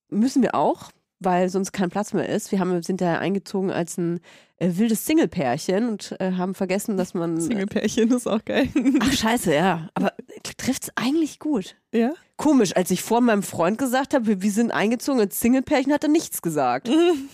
[0.09, 0.91] Müssen wir auch,
[1.21, 2.51] weil sonst kein Platz mehr ist.
[2.51, 4.21] Wir haben, sind da eingezogen als ein
[4.59, 7.41] äh, wildes Single-Pärchen und äh, haben vergessen, dass man.
[7.41, 8.69] Single-Pärchen ist auch geil.
[9.01, 9.89] Ach, scheiße, ja.
[9.95, 10.13] Aber
[10.59, 11.77] trifft's eigentlich gut.
[11.93, 12.13] ja?
[12.37, 16.11] Komisch, als ich vor meinem Freund gesagt habe, wir- sind eingezogen als Single-Pärchen, hat er
[16.11, 16.89] nichts gesagt.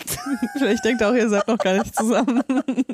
[0.58, 2.42] Vielleicht denkt er auch, ihr seid noch gar nicht zusammen.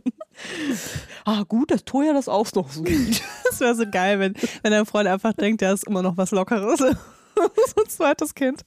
[1.25, 3.23] Ah, gut, dass Toja das auch noch so sieht.
[3.45, 6.31] Das wäre so geil, wenn, wenn dein Freund einfach denkt, der ist immer noch was
[6.31, 6.81] Lockeres.
[7.75, 8.63] so ein zweites Kind.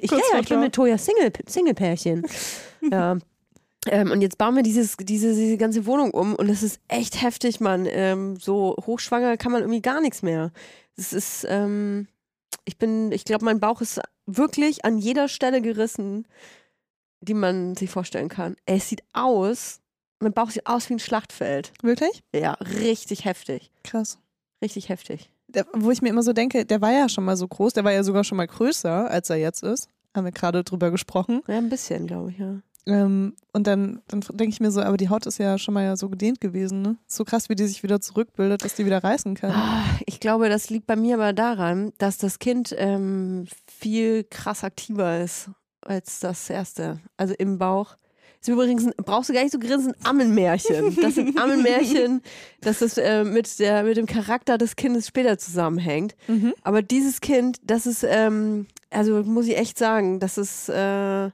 [0.00, 2.26] Ich, ja, ja, ich bin mit Toja Single, Single-Pärchen.
[2.90, 3.18] ja.
[3.88, 7.22] Ähm, und jetzt bauen wir dieses, diese, diese ganze Wohnung um und es ist echt
[7.22, 7.86] heftig, Mann.
[7.88, 10.50] Ähm, so hochschwanger kann man irgendwie gar nichts mehr.
[10.96, 12.08] Es ist, ähm,
[12.64, 16.26] ich bin, ich glaube, mein Bauch ist wirklich an jeder Stelle gerissen,
[17.20, 18.56] die man sich vorstellen kann.
[18.66, 19.80] Es sieht aus,
[20.20, 21.72] mein Bauch sieht aus wie ein Schlachtfeld.
[21.82, 22.22] Wirklich?
[22.34, 23.70] Ja, richtig heftig.
[23.84, 24.18] Krass.
[24.62, 25.30] Richtig heftig.
[25.48, 27.84] Der, wo ich mir immer so denke, der war ja schon mal so groß, der
[27.84, 29.88] war ja sogar schon mal größer, als er jetzt ist.
[30.14, 31.42] Haben wir gerade drüber gesprochen.
[31.46, 32.60] Ja, ein bisschen, glaube ich, ja.
[32.88, 35.82] Ähm, und dann, dann denke ich mir so, aber die Haut ist ja schon mal
[35.84, 36.96] ja so gedehnt gewesen, ne?
[37.08, 39.50] So krass, wie die sich wieder zurückbildet, dass die wieder reißen kann.
[39.50, 44.62] Ah, Ich glaube, das liegt bei mir aber daran, dass das Kind ähm, viel krass
[44.62, 47.00] aktiver ist als das erste.
[47.16, 47.96] Also im Bauch.
[48.46, 50.96] Ist übrigens, brauchst du gar nicht so grinsen, Ammenmärchen.
[51.02, 52.22] Das sind Ammenmärchen,
[52.60, 56.14] dass das äh, mit, der, mit dem Charakter des Kindes später zusammenhängt.
[56.28, 56.54] Mhm.
[56.62, 61.30] Aber dieses Kind, das ist, ähm, also muss ich echt sagen, das ist äh,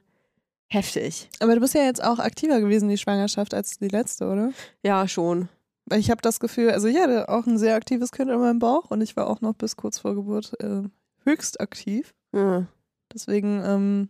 [0.69, 1.29] heftig.
[1.39, 4.51] Aber du bist ja jetzt auch aktiver gewesen, die Schwangerschaft, als die letzte, oder?
[4.81, 5.49] Ja, schon.
[5.85, 8.57] Weil ich habe das Gefühl, also ich hatte auch ein sehr aktives Kind in meinem
[8.57, 10.81] Bauch und ich war auch noch bis kurz vor Geburt äh,
[11.25, 12.15] höchst aktiv.
[12.33, 12.65] Ja.
[13.13, 14.09] Deswegen ähm,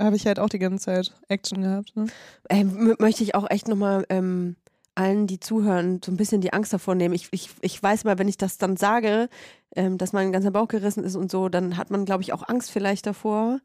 [0.00, 1.94] habe ich halt auch die ganze Zeit Action gehabt.
[1.96, 2.06] Ne?
[2.48, 4.56] M- möchte ich auch echt nochmal ähm,
[4.94, 7.14] allen, die zuhören, so ein bisschen die Angst davor nehmen.
[7.14, 9.28] Ich, ich, ich weiß mal, wenn ich das dann sage,
[9.76, 12.48] ähm, dass mein ganzer Bauch gerissen ist und so, dann hat man, glaube ich, auch
[12.48, 13.60] Angst vielleicht davor.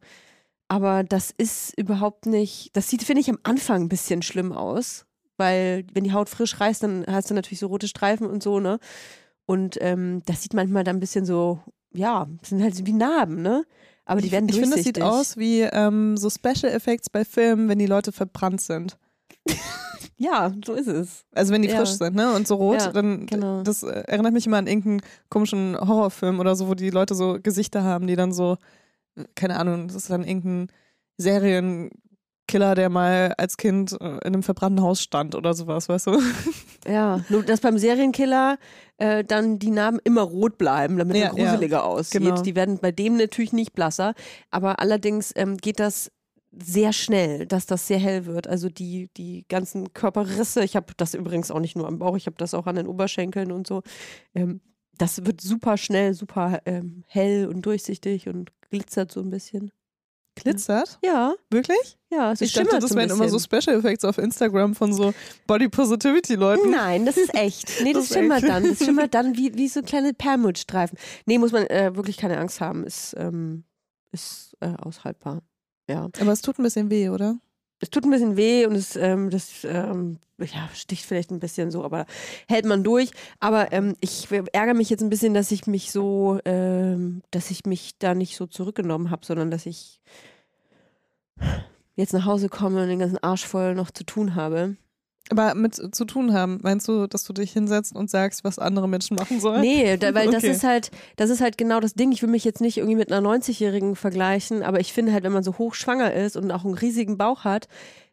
[0.68, 5.06] Aber das ist überhaupt nicht, das sieht, finde ich, am Anfang ein bisschen schlimm aus.
[5.36, 8.60] Weil, wenn die Haut frisch reißt, dann hast du natürlich so rote Streifen und so,
[8.60, 8.78] ne?
[9.46, 11.60] Und ähm, das sieht manchmal dann ein bisschen so,
[11.92, 13.64] ja, sind halt so wie Narben, ne?
[14.10, 15.02] Aber die ich werden ich finde, es durchsichtig.
[15.02, 18.96] sieht aus wie ähm, so Special Effects bei Filmen, wenn die Leute verbrannt sind.
[20.16, 21.24] Ja, so ist es.
[21.32, 21.76] Also wenn die Ja.
[21.78, 22.34] frisch sind, ne?
[22.34, 23.62] Und so rot, Ja, dann genau.
[23.62, 27.38] das äh, erinnert mich immer an irgendeinen komischen Horrorfilm oder so, wo die Leute so
[27.42, 28.58] Gesichter haben, die dann so,
[29.16, 30.68] äh, keine Ahnung, das ist dann irgendein
[32.50, 36.20] Serienkiller, der mal als Kind äh, in einem verbrannten Haus stand oder sowas, weißt du?
[36.88, 38.58] Ja, nur dass beim Serienkiller
[38.96, 42.22] äh, dann die Narben immer rot bleiben, damit Ja, er gruseliger aussieht.
[42.22, 42.40] genau.
[42.40, 44.14] Die werden bei dem natürlich nicht blasser,
[44.50, 46.10] aber allerdings ähm, geht das
[46.52, 48.48] sehr schnell, dass das sehr hell wird.
[48.48, 52.26] Also die, die ganzen Körperrisse, ich habe das übrigens auch nicht nur am Bauch, ich
[52.26, 53.82] habe das auch an den Oberschenkeln und so.
[54.34, 54.60] Ähm,
[54.96, 59.70] das wird super schnell, super ähm, hell und durchsichtig und glitzert so ein bisschen.
[60.36, 60.98] Glitzert?
[61.04, 61.98] Ja, Wirklich?
[62.10, 63.38] ja, es Ich dachte, das wären immer so.
[63.38, 65.12] Special Effects auf Instagram von so
[65.46, 66.70] Body Positivity Leuten.
[66.70, 67.70] Nein, das ist echt.
[67.82, 68.48] Nee, das, Das schimmert echt.
[68.48, 68.68] dann.
[68.68, 70.98] Das schimmert dann wie, wie so kleine Perlmuttstreifen.
[71.26, 72.84] Nee, muss man äh, wirklich keine Angst haben.
[72.84, 73.64] Ist, ähm,
[74.12, 75.42] ist äh, aushaltbar.
[75.88, 76.08] Ja.
[76.20, 77.38] Aber es tut ein bisschen weh, oder?
[77.80, 81.70] Es tut ein bisschen weh und es ähm, das, ähm, ja, sticht vielleicht ein bisschen
[81.70, 82.06] so, aber
[82.46, 83.10] hält man durch.
[83.40, 87.64] Aber ähm, ich ärgere mich jetzt ein bisschen, dass ich mich so, ähm, dass ich
[87.64, 90.00] mich da nicht so zurückgenommen habe, sondern dass ich
[91.96, 94.76] jetzt nach Hause komme und den ganzen Arsch voll noch zu tun habe.
[95.30, 98.88] Aber mit zu tun haben, meinst du, dass du dich hinsetzt und sagst, was andere
[98.88, 99.60] Menschen machen sollen?
[99.60, 100.52] Nee, da, weil das Okay.
[100.52, 102.10] ist halt, das ist halt genau das Ding.
[102.12, 105.32] Ich will mich jetzt nicht irgendwie mit einer 90-Jährigen vergleichen, aber ich finde halt, wenn
[105.32, 107.68] man so hochschwanger ist und auch einen riesigen Bauch hat,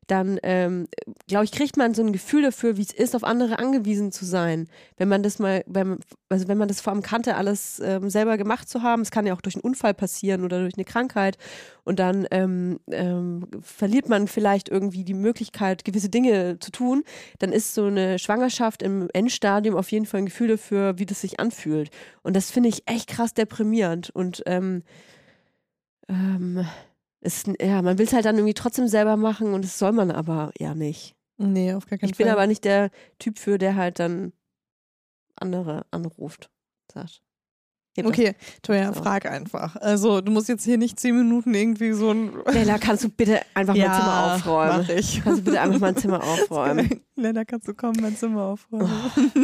[0.07, 0.87] dann, ähm,
[1.27, 4.25] glaube ich, kriegt man so ein Gefühl dafür, wie es ist, auf andere angewiesen zu
[4.25, 4.67] sein.
[4.95, 8.37] Wenn man das mal, wenn, also wenn man das vor allem kannte, alles ähm, selber
[8.37, 11.37] gemacht zu haben, es kann ja auch durch einen Unfall passieren oder durch eine Krankheit
[11.83, 17.03] und dann ähm, ähm, verliert man vielleicht irgendwie die Möglichkeit, gewisse Dinge zu tun,
[17.39, 21.21] dann ist so eine Schwangerschaft im Endstadium auf jeden Fall ein Gefühl dafür, wie das
[21.21, 21.89] sich anfühlt.
[22.23, 24.09] Und das finde ich echt krass deprimierend.
[24.09, 24.83] Und ähm,
[27.21, 30.11] es, ja, man will es halt dann irgendwie trotzdem selber machen und das soll man
[30.11, 31.15] aber ja nicht.
[31.37, 32.35] Nee, auf gar keinen Ich bin Fall.
[32.35, 34.33] aber nicht der Typ für, der halt dann
[35.35, 36.49] andere anruft.
[36.91, 37.21] Sagt.
[37.99, 39.01] Okay, Toja, So.
[39.01, 39.75] frag einfach.
[39.77, 42.31] Also, du musst jetzt hier nicht zehn Minuten irgendwie so ein.
[42.45, 44.77] Lella, kannst du bitte einfach mein Zimmer aufräumen?
[44.83, 45.23] Mach ich.
[45.23, 47.01] Kannst du bitte einfach mein Zimmer aufräumen?
[47.15, 48.87] Lena, kannst du kommen, mein Zimmer aufräumen?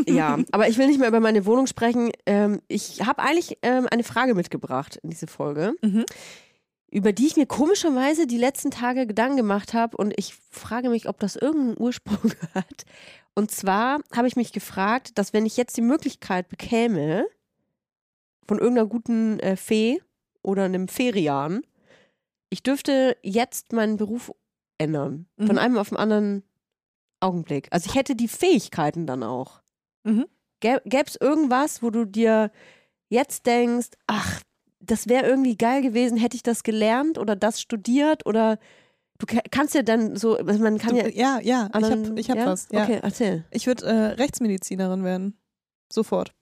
[0.08, 2.12] Ja, aber ich will nicht mehr über meine Wohnung sprechen.
[2.28, 6.06] Ähm, ich habe eigentlich ähm, eine Frage mitgebracht in diese Folge, Mhm.
[6.94, 11.10] Über die ich mir komischerweise die letzten Tage Gedanken gemacht habe und ich frage mich,
[11.10, 12.86] ob das irgendeinen Ursprung hat.
[13.36, 17.26] Und zwar habe ich mich gefragt, dass wenn ich jetzt die Möglichkeit bekäme,
[18.48, 20.02] von irgendeiner guten äh, Fee
[20.44, 21.62] oder einem Ferian,
[22.50, 24.32] ich dürfte jetzt meinen Beruf
[24.78, 25.28] ändern.
[25.38, 25.58] Von Mhm.
[25.58, 26.44] einem auf den anderen
[27.22, 27.70] Augenblick.
[27.72, 29.62] Also ich hätte die Fähigkeiten dann auch.
[30.04, 30.26] Mhm.
[30.60, 32.52] Gäbe es irgendwas, wo du dir
[33.10, 34.42] jetzt denkst, ach,
[34.86, 38.58] das wäre irgendwie geil gewesen, hätte ich das gelernt oder das studiert oder
[39.20, 41.08] du ka- kannst ja dann so, also man kann Du, ja.
[41.10, 42.46] ja, ja, ich anderen- habe ich hab ja?
[42.46, 42.68] was.
[42.72, 42.84] Ja.
[42.84, 43.46] Okay, erzähl.
[43.52, 43.92] Ich würde äh,
[44.22, 45.38] Rechtsmedizinerin werden.
[45.92, 46.34] Sofort.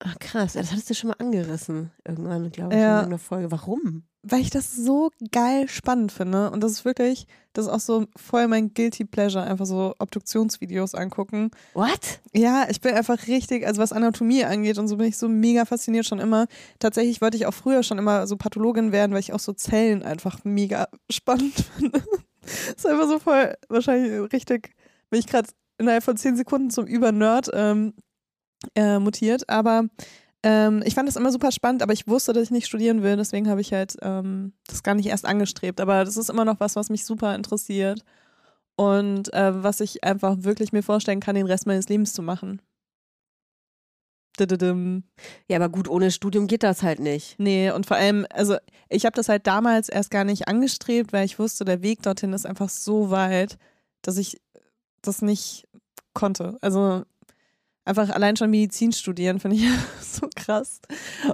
[0.00, 2.86] Ach krass, das hattest du schon mal angerissen irgendwann, glaube ich, Ja.
[2.88, 3.50] in irgendeiner Folge.
[3.50, 4.04] Warum?
[4.22, 6.50] Weil ich das so geil spannend finde.
[6.50, 10.94] Und das ist wirklich, das ist auch so voll mein Guilty Pleasure, einfach so Obduktionsvideos
[10.94, 11.50] angucken.
[11.74, 12.20] What?
[12.34, 15.64] Ja, ich bin einfach richtig, also was Anatomie angeht und so bin ich so mega
[15.64, 16.46] fasziniert schon immer.
[16.78, 20.02] Tatsächlich wollte ich auch früher schon immer so Pathologin werden, weil ich auch so Zellen
[20.02, 22.02] einfach mega spannend finde.
[22.76, 24.74] ist einfach so voll, wahrscheinlich richtig,
[25.08, 27.94] bin ich gerade innerhalb von zehn Sekunden zum Übernerd ähm,
[28.74, 29.48] äh, mutiert.
[29.48, 29.84] Aber
[30.42, 33.16] ähm, ich fand das immer super spannend, aber ich wusste, dass ich nicht studieren will,
[33.16, 35.80] deswegen habe ich halt ähm, das gar nicht erst angestrebt.
[35.80, 38.04] Aber das ist immer noch was, was mich super interessiert
[38.76, 42.60] und äh, was ich einfach wirklich mir vorstellen kann, den Rest meines Lebens zu machen.
[45.48, 47.38] Ja, aber gut, ohne Studium geht das halt nicht.
[47.38, 48.56] Nee, und vor allem, also
[48.90, 52.34] ich habe das halt damals erst gar nicht angestrebt, weil ich wusste, der Weg dorthin
[52.34, 53.56] ist einfach so weit,
[54.02, 54.40] dass ich
[55.00, 55.66] das nicht
[56.12, 56.58] konnte.
[56.60, 57.04] Also
[57.86, 59.64] einfach allein schon Medizin studieren finde ich
[60.02, 60.80] so krass.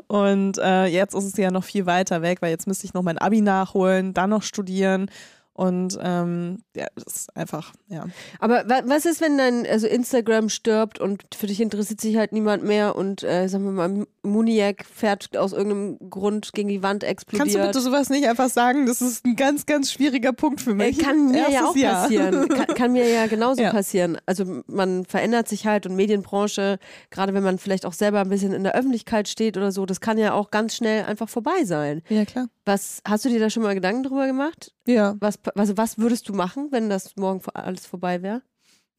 [0.07, 3.03] Und äh, jetzt ist es ja noch viel weiter weg, weil jetzt müsste ich noch
[3.03, 5.11] mein Abi nachholen, dann noch studieren.
[5.55, 8.07] Und ähm, ja, das ist einfach, ja.
[8.41, 12.33] Aber wa was ist, wenn dein also Instagram stirbt und für dich interessiert sich halt
[12.33, 17.05] niemand mehr und äh, sagen wir mal, Muniac fährt aus irgendeinem Grund gegen die Wand
[17.05, 17.39] explodiert?
[17.43, 18.87] Kannst du bitte sowas nicht einfach sagen?
[18.87, 20.99] Das ist ein ganz, ganz schwieriger Punkt für Äh, mich.
[20.99, 22.03] Kann mir ja Erstes auch Jahr.
[22.03, 22.49] passieren.
[22.49, 23.73] Kann, kann mir ja genauso Ja.
[23.73, 24.17] passieren.
[24.25, 26.79] Also man verändert sich halt und Medienbranche,
[27.11, 30.01] gerade wenn man vielleicht auch selber ein bisschen in der Öffentlichkeit steht oder so, das
[30.01, 32.01] kann ja auch ganz schnell einfach vorbei sein.
[32.09, 32.47] Ja, klar.
[32.65, 34.73] Was hast du dir da schon mal Gedanken drüber gemacht?
[34.87, 35.17] Ja.
[35.19, 38.43] Was, also was würdest du machen, wenn das morgen alles vorbei wäre?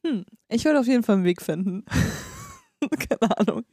[0.06, 0.24] Hm.
[0.48, 1.84] Ich würde auf jeden Fall einen Weg finden.
[3.08, 3.64] Keine Ahnung.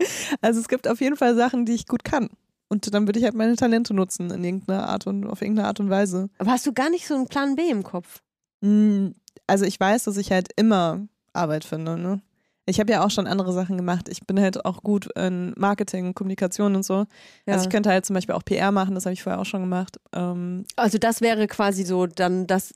[0.42, 2.30] Also es gibt auf jeden Fall Sachen, die ich gut kann.
[2.70, 5.82] Und dann würde ich halt meine Talente nutzen in irgendeiner Art und auf irgendeine Art
[5.82, 6.30] und Weise.
[6.38, 8.22] Aber hast du gar nicht so einen Plan B im Kopf?
[8.64, 9.14] Hm,
[9.48, 11.98] Also ich weiß, dass ich halt immer Arbeit finde.
[11.98, 12.22] Ne?
[12.65, 14.08] Ich habe ja auch schon andere Sachen gemacht.
[14.08, 17.06] Ich bin halt auch gut in Marketing, Kommunikation und so.
[17.45, 17.54] Ja.
[17.54, 19.62] Also ich könnte halt zum Beispiel auch PR machen, das habe ich vorher auch schon
[19.62, 20.00] gemacht.
[20.13, 22.74] Ähm, Also das wäre quasi so dann das,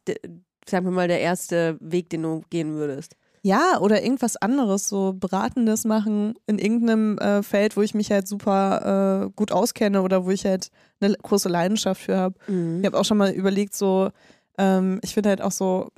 [0.68, 3.16] sagen wir mal, der erste Weg, den du gehen würdest.
[3.44, 8.28] Ja, oder irgendwas anderes, so Beratendes machen in irgendeinem äh, Feld, wo ich mich halt
[8.28, 10.70] super äh, gut auskenne oder wo ich halt
[11.00, 12.36] eine große Leidenschaft für habe.
[12.48, 12.80] Mhm.
[12.80, 14.10] Ich habe auch schon mal überlegt, so,
[14.58, 15.90] ähm, ich finde halt auch so,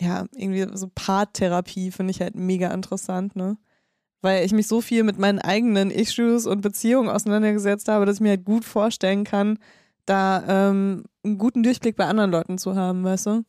[0.00, 3.56] ja, irgendwie so Paartherapie finde ich halt mega interessant, ne?
[4.20, 8.20] Weil ich mich so viel mit meinen eigenen Issues und Beziehungen auseinandergesetzt habe, dass ich
[8.20, 9.58] mir halt gut vorstellen kann,
[10.06, 13.44] da ähm, einen guten Durchblick bei anderen Leuten zu haben, weißt du?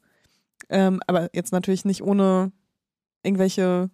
[0.70, 2.52] Ähm, aber jetzt natürlich nicht ohne
[3.24, 3.90] irgendwelche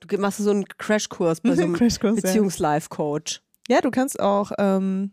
[0.00, 2.22] Du machst so einen Crashkurs bei so einem Crashkurs, ja.
[2.22, 3.42] Beziehungslife-Coach.
[3.68, 5.12] Ja, du kannst auch ähm,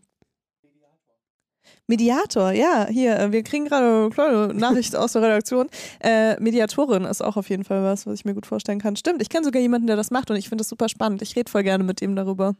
[1.86, 5.68] Mediator, ja, hier, äh, wir kriegen gerade eine kleine Nachricht aus der Redaktion.
[6.00, 8.96] Äh, Mediatorin ist auch auf jeden Fall was, was ich mir gut vorstellen kann.
[8.96, 11.22] Stimmt, ich kenne sogar jemanden, der das macht und ich finde das super spannend.
[11.22, 12.54] Ich rede voll gerne mit ihm darüber.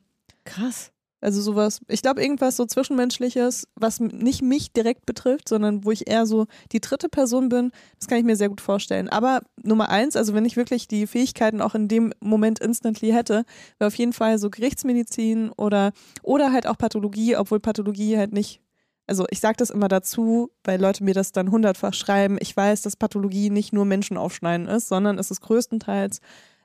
[0.44, 0.92] Krass.
[1.22, 6.08] Also sowas, ich glaube irgendwas so Zwischenmenschliches, was nicht mich direkt betrifft, sondern wo ich
[6.10, 9.08] eher so die dritte Person bin, das kann ich mir sehr gut vorstellen.
[9.08, 13.44] Aber Nummer eins, also wenn ich wirklich die Fähigkeiten auch in dem Moment instantly hätte,
[13.78, 15.92] wäre auf jeden Fall so Gerichtsmedizin oder,
[16.24, 18.60] oder halt auch Pathologie, obwohl Pathologie halt nicht,
[19.06, 22.38] also ich sage das immer dazu, weil Leute mir das dann hundertfach schreiben.
[22.40, 26.20] Ich weiß, dass Pathologie nicht nur Menschen aufschneiden ist, sondern es ist größtenteils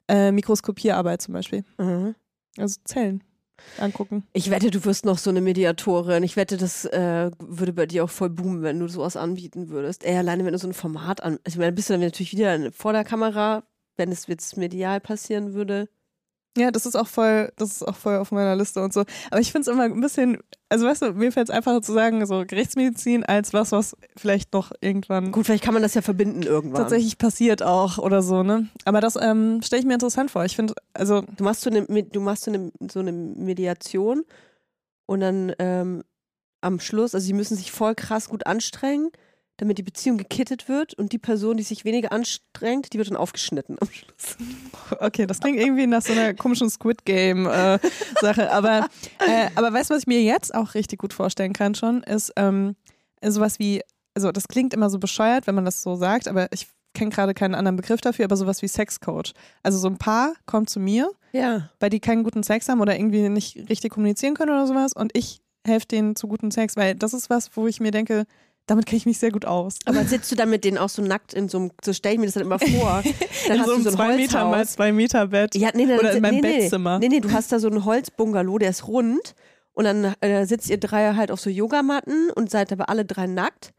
[0.08, 1.63] äh, Mikroskopierarbeit zum Beispiel.
[1.78, 2.15] Mhm.
[2.58, 3.23] Also Zellen
[3.80, 4.23] angucken.
[4.34, 6.23] Ich wette, du wirst noch so eine Mediatorin.
[6.23, 10.04] Ich wette, das äh, würde bei dir auch voll boomen, wenn du sowas anbieten würdest.
[10.04, 11.39] Ey, alleine wenn du so ein Format an.
[11.43, 13.63] Also, ich meine, bist du dann natürlich wieder vor der Kamera,
[13.95, 15.89] wenn es jetzt medial passieren würde.
[16.57, 19.03] Ja, das ist auch voll, das ist auch voll auf meiner Liste und so.
[19.29, 20.39] Aber ich finde es immer ein bisschen,
[20.69, 24.53] also weißt du, mir fällt es einfacher zu sagen, so Gerichtsmedizin als was, was vielleicht
[24.53, 26.81] noch irgendwann Gut, vielleicht kann man das ja verbinden irgendwann.
[26.81, 28.67] tatsächlich passiert auch oder so, ne?
[28.85, 30.45] Aber das ähm, stelle ich mir interessant vor.
[30.45, 34.23] Ich finde, also Du machst so eine, du machst so eine, so eine Mediation
[35.05, 36.03] und dann ähm,
[36.61, 39.11] am Schluss, also sie müssen sich voll krass gut anstrengen,
[39.57, 43.17] damit die Beziehung gekittet wird und die Person, die sich weniger anstrengt, die wird dann
[43.17, 44.37] aufgeschnitten am Schluss.
[44.99, 47.79] Okay, das klingt irgendwie nach so einer komischen Squid Game äh,
[48.21, 48.51] Sache.
[48.51, 48.87] Aber,
[49.27, 52.31] äh, aber weißt du, was ich mir jetzt auch richtig gut vorstellen kann schon, ist
[52.35, 52.75] ähm,
[53.25, 53.81] sowas wie,
[54.15, 57.33] also das klingt immer so bescheuert, wenn man das so sagt, aber ich kenne gerade
[57.33, 59.33] keinen anderen Begriff dafür, aber sowas wie Sexcoach.
[59.63, 61.69] Also so ein Paar kommt zu mir, Ja.
[61.79, 65.15] weil die keinen guten Sex haben oder irgendwie nicht richtig kommunizieren können oder sowas und
[65.15, 68.25] ich helfe denen zu guten Sex, weil das ist was, wo ich mir denke,
[68.67, 69.80] damit kenne ich mich sehr gut aus.
[69.86, 72.19] Aber sitzt du dann mit denen auch so nackt in so einem, so stelle ich
[72.19, 73.01] mir das dann immer vor.
[73.47, 74.73] Dann in hast so einem du so ein zwei Meter mal Holzhaus.
[74.73, 75.56] zwei Meter Bett.
[75.56, 76.60] Ja, nee, dann Oder in meinem nee.
[76.60, 76.99] Bettzimmer.
[76.99, 79.36] Nee, nee, du hast da so einen Holzbungalow, der ist rund
[79.73, 83.25] und dann äh, sitzt ihr drei halt auf so Yogamatten und seid aber alle drei
[83.27, 83.73] nackt.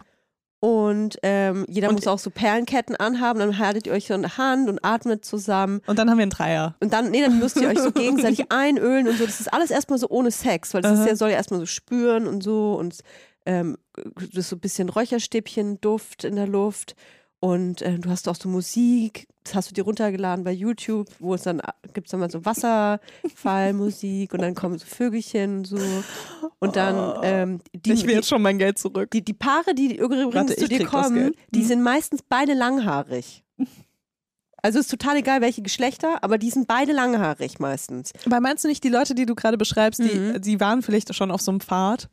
[0.61, 4.22] Und ähm, jeder Und- muss auch so Perlenketten anhaben, dann haltet ihr euch so in
[4.22, 5.81] der Hand und atmet zusammen.
[5.87, 6.74] Und dann haben wir einen Dreier.
[6.81, 9.24] Und dann, nee, dann müsst ihr euch so gegenseitig einölen und so.
[9.27, 11.09] Das ist alles erstmal so ohne Sex, weil das ist Aha.
[11.09, 12.96] ja, soll ja erstmal so spüren und so und
[13.46, 13.77] ähm,
[14.32, 16.94] so ein bisschen Räucherstäbchen, Duft in der Luft.
[17.40, 21.34] Und äh, du hast auch so Musik, das hast du dir runtergeladen bei YouTube, wo
[21.34, 21.62] es dann
[21.94, 25.78] gibt es dann mal so Wasserfallmusik und dann kommen so Vögelchen und so.
[26.58, 29.11] Und dann ähm, die, ich will jetzt schon mein Geld zurück.
[29.12, 31.64] die, die Paare, die übrigens Warte, zu dir kommen, die Mhm.
[31.64, 33.44] sind meistens beide langhaarig.
[34.61, 38.12] Also ist total egal, welche Geschlechter, aber die sind beide langhaarig meistens.
[38.26, 40.40] Aber meinst du nicht, die Leute, die du gerade beschreibst, die, Mhm.
[40.40, 42.08] die waren vielleicht schon auf so einem Pfad?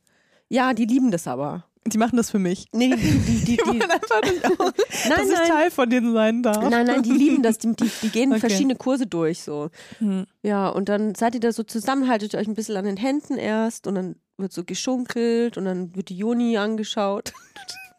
[0.48, 1.64] Ja, die lieben das aber.
[1.86, 2.66] Die machen das für mich.
[2.72, 4.58] Nee, die, die, die, die, wollen einfach nicht auch,
[5.08, 6.68] nein, dass ich nein, Teil von denen sein darf.
[6.68, 7.58] nein, nein, die lieben das.
[7.58, 8.40] Die, die, gehen Okay.
[8.40, 9.70] verschiedene Kurse durch so.
[9.98, 10.26] Hm.
[10.42, 13.36] Ja, und dann seid ihr da so zusammen, haltet euch ein bisschen an den Händen
[13.38, 17.32] erst und dann wird so geschunkelt und dann wird die Joni angeschaut.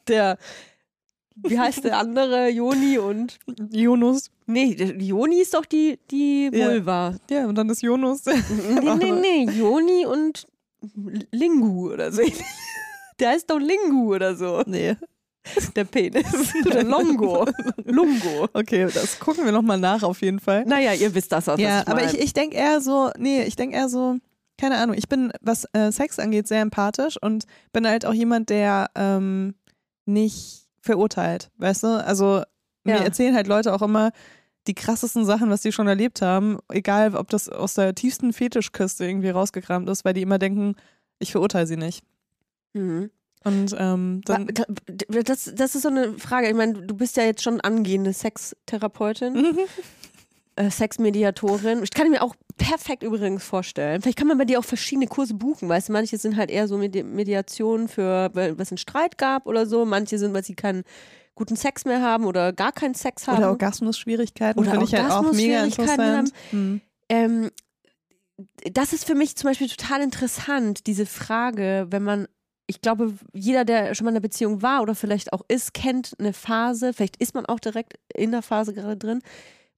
[0.07, 0.37] Der,
[1.35, 2.49] wie heißt der andere?
[2.49, 3.39] Joni und.
[3.71, 4.31] Jonas.
[4.45, 6.67] Nee, Joni ist doch die, die Ja.
[6.69, 7.15] Vulva.
[7.29, 8.23] Ja, und dann ist Jonas.
[8.25, 10.47] Nee, nee, nee, Joni und
[11.31, 12.21] Lingu oder so.
[13.19, 14.63] Der heißt doch Lingu oder so.
[14.65, 14.95] nee.
[15.77, 16.25] Der Penis.
[16.65, 17.45] Oder Longo.
[17.85, 18.49] Lungo.
[18.51, 20.65] Okay, das gucken wir nochmal nach auf jeden Fall.
[20.65, 23.55] Naja, ihr wisst das, was ja, ich aber ich, ich denke eher so, nee, ich
[23.55, 24.17] denke eher so,
[24.57, 28.49] keine Ahnung, ich bin, was äh, Sex angeht, sehr empathisch und bin halt auch jemand,
[28.49, 29.55] der ähm,
[30.05, 31.87] nicht verurteilt, weißt du?
[32.05, 32.43] Also
[32.83, 33.03] mir Ja.
[33.03, 34.11] erzählen halt Leute auch immer
[34.67, 39.05] die krassesten Sachen, was die schon erlebt haben, egal ob das aus der tiefsten Fetischkiste
[39.05, 40.75] irgendwie rausgekramt ist, weil die immer denken,
[41.19, 42.03] ich verurteile sie nicht.
[42.73, 43.11] Mhm.
[43.43, 44.47] Und ähm, dann.
[45.25, 46.49] Das, das ist so eine Frage.
[46.49, 49.57] Ich meine, du bist ja jetzt schon angehende Sextherapeutin,
[50.55, 51.81] äh, Sexmediatorin.
[51.83, 54.01] Ich kann mir auch perfekt übrigens vorstellen.
[54.01, 55.69] Vielleicht kann man bei dir auch verschiedene Kurse buchen.
[55.69, 59.45] Weißt du, manche sind halt eher so Medi Mediationen für, weil es einen Streit gab
[59.45, 59.85] oder so.
[59.85, 60.83] Manche sind, weil sie keinen
[61.35, 63.37] guten Sex mehr haben oder gar keinen Sex haben.
[63.37, 66.31] Oder Orgasmusschwierigkeiten Oder finde ich halt auch mega interessant.
[66.49, 66.81] Hm.
[67.09, 67.51] Ähm,
[68.71, 72.27] das ist für mich zum Beispiel total interessant, diese Frage, wenn man,
[72.67, 76.13] ich glaube, jeder, der schon mal in einer Beziehung war oder vielleicht auch ist, kennt
[76.19, 79.21] eine Phase, vielleicht ist man auch direkt in der Phase gerade drin,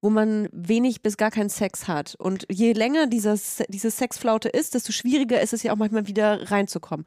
[0.02, 2.16] wo man wenig bis gar keinen Sex hat.
[2.16, 6.50] Und je länger dieses, diese Sexflaute ist, desto schwieriger ist es ja auch manchmal wieder
[6.50, 7.06] reinzukommen.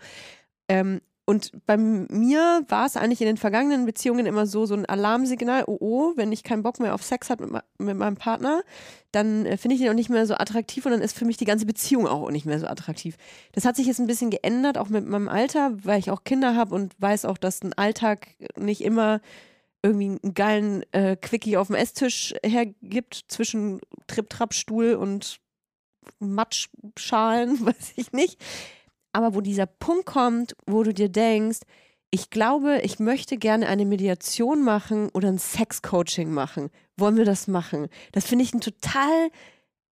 [0.68, 4.86] Ähm, und bei mir war es eigentlich in den vergangenen Beziehungen immer so, so ein
[4.86, 8.62] Alarmsignal, oh oh, wenn ich keinen Bock mehr auf Sex habe mit, mit meinem Partner,
[9.12, 11.36] dann äh, finde ich ihn auch nicht mehr so attraktiv und dann ist für mich
[11.36, 13.16] die ganze Beziehung auch nicht mehr so attraktiv.
[13.52, 16.56] Das hat sich jetzt ein bisschen geändert, auch mit meinem Alter, weil ich auch Kinder
[16.56, 19.20] habe und weiß auch, dass ein Alltag nicht immer
[19.84, 25.38] irgendwie einen geilen äh, Quickie auf dem Esstisch hergibt zwischen Trip-Trap-Stuhl und
[26.18, 28.40] Matschschalen, weiß ich nicht.
[29.12, 31.60] Aber wo dieser Punkt kommt, wo du dir denkst,
[32.10, 36.70] ich glaube, ich möchte gerne eine Mediation machen oder ein Sex-Coaching machen.
[36.96, 37.88] Wollen wir das machen?
[38.12, 39.30] Das finde ich ein total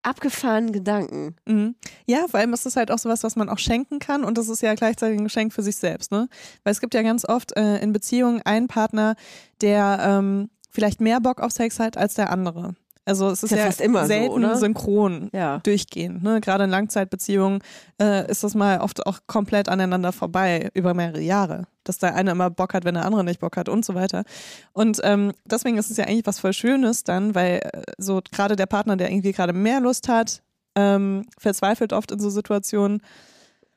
[0.03, 1.35] abgefahrenen Gedanken.
[1.45, 1.75] Mhm.
[2.05, 4.49] Ja, vor allem ist es halt auch sowas, was man auch schenken kann und das
[4.49, 6.27] ist ja gleichzeitig ein Geschenk für sich selbst, ne?
[6.63, 9.15] Weil es gibt ja ganz oft äh, in Beziehungen einen Partner,
[9.61, 12.75] der ähm, vielleicht mehr Bock auf Sex hat als der andere.
[13.03, 14.57] Also es ist ja ja, fast immer so, selten oder?
[14.57, 15.57] synchron Ja.
[15.59, 16.21] durchgehend.
[16.21, 16.39] Ne?
[16.39, 17.59] Gerade in Langzeitbeziehungen
[17.99, 21.67] äh, ist das mal oft auch komplett aneinander vorbei über mehrere Jahre.
[21.83, 24.23] Dass der eine immer Bock hat, wenn der andere nicht Bock hat und so weiter.
[24.71, 28.55] Und ähm, deswegen ist es ja eigentlich was voll Schönes dann, weil äh, so gerade
[28.55, 30.43] der Partner, der irgendwie gerade mehr Lust hat,
[30.75, 33.01] ähm, verzweifelt oft in so Situationen,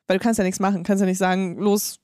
[0.06, 1.98] weil du kannst ja nichts machen, kannst ja nicht sagen, los,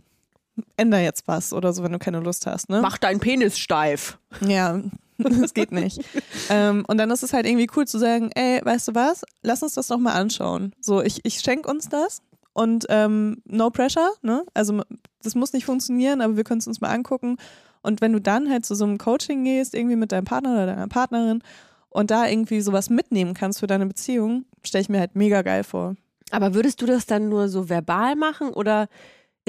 [0.77, 2.71] änder jetzt was oder so, wenn du keine Lust hast.
[2.71, 2.81] Ne?
[2.81, 4.19] Mach deinen Penis steif.
[4.41, 4.81] Ja,
[5.41, 6.01] das geht nicht.
[6.49, 9.63] ähm, und dann ist es halt irgendwie cool zu sagen, ey, weißt du was, lass
[9.63, 10.73] uns das doch mal anschauen.
[10.81, 14.45] So, ich, ich schenke uns das und ähm, no pressure, ne?
[14.55, 14.83] Also
[15.23, 17.37] das muss nicht funktionieren, aber wir können es uns mal angucken.
[17.83, 20.67] Und wenn du dann halt zu so einem Coaching gehst, irgendwie mit deinem Partner oder
[20.67, 21.43] deiner Partnerin
[21.89, 25.65] und da irgendwie sowas mitnehmen kannst für deine Beziehung, stelle ich mir halt mega geil
[25.65, 25.97] vor.
[26.31, 28.89] Aber würdest du das dann nur so verbal machen oder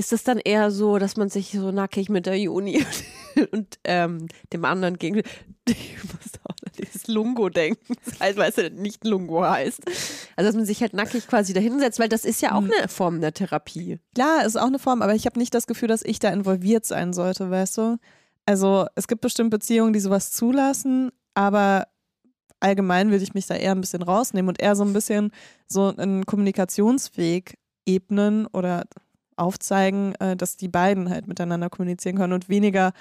[0.01, 2.83] ist es dann eher so, dass man sich so nackig mit der Juni
[3.51, 5.17] und ähm, dem anderen gegen
[5.67, 9.79] ich muss auch an dieses Lungo denken, das heißt, weil es ja nicht Lungo heißt.
[10.35, 12.71] Also dass man sich halt nackig quasi dahinsetzt, weil das ist ja auch Mhm.
[12.79, 13.99] eine Form der Therapie.
[14.15, 16.85] Klar, ist auch eine Form, aber ich habe nicht das Gefühl, dass ich da involviert
[16.85, 17.97] sein sollte, weißt du?
[18.47, 21.87] Also es gibt bestimmt Beziehungen, die sowas zulassen, aber
[22.59, 25.31] allgemein würde ich mich da eher ein bisschen rausnehmen und eher so ein bisschen
[25.67, 28.85] so einen Kommunikationsweg ebnen oder
[29.41, 32.93] aufzeigen, äh, dass die beiden halt miteinander kommunizieren können und weniger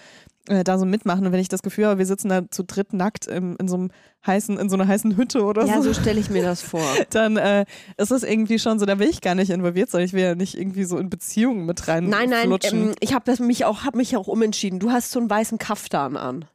[0.49, 1.27] äh, da so mitmachen.
[1.27, 3.77] Und wenn ich das Gefühl habe, wir sitzen da zu dritt nackt im, in so
[3.77, 3.91] einem
[4.27, 6.83] heißen, in so einer heißen Hütte oder Ja, so, so stelle ich mir das vor.
[7.11, 7.67] dann äh,
[7.97, 10.03] ist es irgendwie schon so, da will ich gar nicht involviert sein.
[10.03, 13.43] Ich will ja nicht irgendwie so in Beziehungen mit rein Nein, nein, ähm, ich habe
[13.45, 14.81] mich auch, hab mich auch umentschieden.
[14.81, 16.47] Du hast so einen weißen Kaftan an.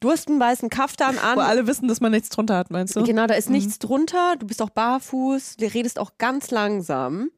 [0.00, 1.36] Du hast einen weißen Kaftan an.
[1.36, 3.04] Wo alle wissen, dass man nichts drunter hat, meinst du?
[3.04, 3.54] Genau, da ist Mhm.
[3.54, 4.34] nichts drunter.
[4.36, 5.58] Du bist auch barfuß.
[5.58, 7.30] Du redest auch ganz langsam.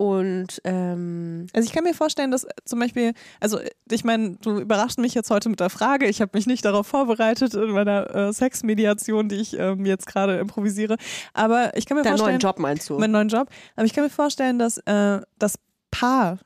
[0.00, 4.36] Und ähm, Also ich kann mir vorstellen, dass äh, zum Beispiel, also äh, ich meine,
[4.40, 6.06] du überraschst mich jetzt heute mit der Frage.
[6.06, 10.38] Ich habe mich nicht darauf vorbereitet in meiner äh, Sexmediation, die ich ähm, jetzt gerade
[10.38, 10.96] improvisiere.
[11.34, 12.98] Aber ich kann mir deinen vorstellen, neuen Job meinst du?
[12.98, 13.50] meinen neuen Job.
[13.76, 15.58] Aber ich kann mir vorstellen, dass äh, das
[15.90, 16.38] Paar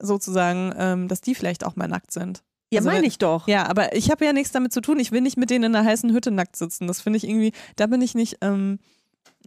[0.00, 2.42] sozusagen, ähm, dass die vielleicht auch mal nackt sind.
[2.72, 3.46] ja, also meine ich doch.
[3.46, 4.98] Ja, aber ich habe ja nichts damit zu tun.
[4.98, 6.88] Ich will nicht mit denen in einer heißen Hütte nackt sitzen.
[6.88, 8.80] Das finde ich irgendwie, da bin ich nicht, ähm,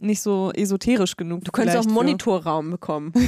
[0.00, 1.44] nicht so esoterisch genug.
[1.44, 1.94] Du könntest auch einen.
[1.94, 3.12] Monitorraum bekommen.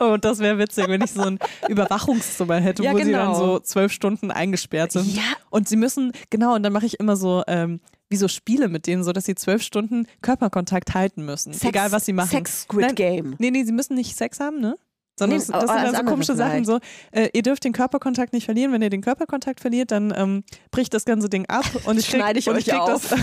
[0.00, 1.38] Oh, das wäre witzig, wenn ich so ein
[1.68, 3.34] Überwachungszimmer hätte, Ja, wo sie dann genau.
[3.34, 5.06] so zwölf Stunden eingesperrt sind.
[5.14, 8.68] ja, Und sie müssen, genau, und dann mache ich immer so, ähm, wie so Spiele
[8.68, 11.52] mit denen, so dass sie zwölf Stunden Körperkontakt halten müssen.
[11.52, 12.30] Sex, egal was sie machen.
[12.30, 12.94] Sex Squid Nein.
[12.94, 13.34] Game.
[13.38, 14.76] Nee, nee, sie müssen nicht Sex haben, ne?
[15.18, 16.78] Sondern Nee, das, das aber sind dann so komische Sachen, so,
[17.10, 18.72] äh, ihr dürft den Körperkontakt nicht verlieren.
[18.72, 22.38] Wenn ihr den Körperkontakt verliert, dann ähm, bricht das ganze Ding ab und ich Schneide
[22.38, 23.08] ich und euch krieg auf.
[23.08, 23.18] Das,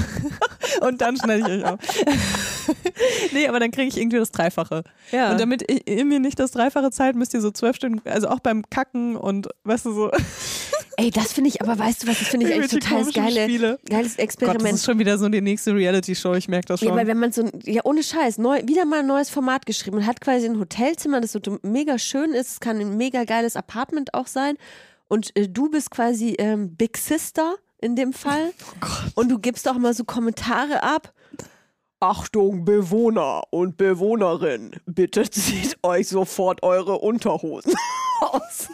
[0.81, 1.79] und dann schneide ich euch auf.
[3.33, 4.83] nee, aber dann kriege ich irgendwie das Dreifache.
[5.11, 5.31] Ja.
[5.31, 8.27] Und damit ihr, ihr mir nicht das Dreifache zahlt, müsst ihr so zwölf Stunden, also
[8.27, 10.11] auch beim Kacken und weißt du so.
[10.99, 13.43] Ey, das finde ich, aber weißt du was, das finde ich eigentlich irgendwelche total geile,
[13.45, 13.79] Spiele.
[13.89, 14.73] geiles Gott, das Experiment.
[14.73, 16.89] ist schon wieder so die nächste Reality-Show, ich merke das schon.
[16.89, 19.99] Ja, weil wenn man so, ja ohne Scheiß, neu, wieder mal ein neues Format geschrieben
[19.99, 23.55] und hat quasi ein Hotelzimmer, das so mega schön ist, es kann ein mega geiles
[23.55, 24.57] Apartment auch sein
[25.07, 28.51] und äh, du bist quasi ähm, Big Sister in dem Fall
[29.15, 31.13] und du gibst auch immer so Kommentare ab.
[32.01, 37.73] Achtung, Bewohner und Bewohnerin, bitte zieht euch sofort eure Unterhosen
[38.19, 38.67] aus.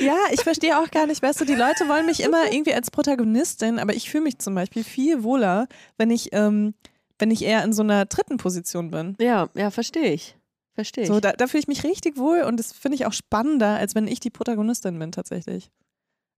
[0.00, 2.90] Ja, ich verstehe auch gar nicht, weißt du, die Leute wollen mich immer irgendwie als
[2.90, 6.74] Protagonistin, aber ich fühle mich zum Beispiel viel wohler, wenn ich, ähm,
[7.18, 9.16] wenn ich eher in so einer dritten Position bin.
[9.20, 10.36] Ja, ja, verstehe ich.
[10.74, 11.08] Verstehe ich.
[11.08, 13.94] So, da, da fühle ich mich richtig wohl und das finde ich auch spannender, als
[13.94, 15.70] wenn ich die Protagonistin bin tatsächlich.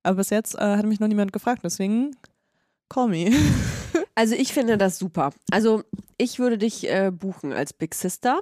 [0.03, 2.17] Aber bis jetzt äh, hat mich noch niemand gefragt, deswegen
[2.89, 3.31] call me.
[4.17, 5.31] Also ich finde das super.
[5.51, 5.83] Also
[6.19, 8.41] ich würde dich äh, buchen als Big Sister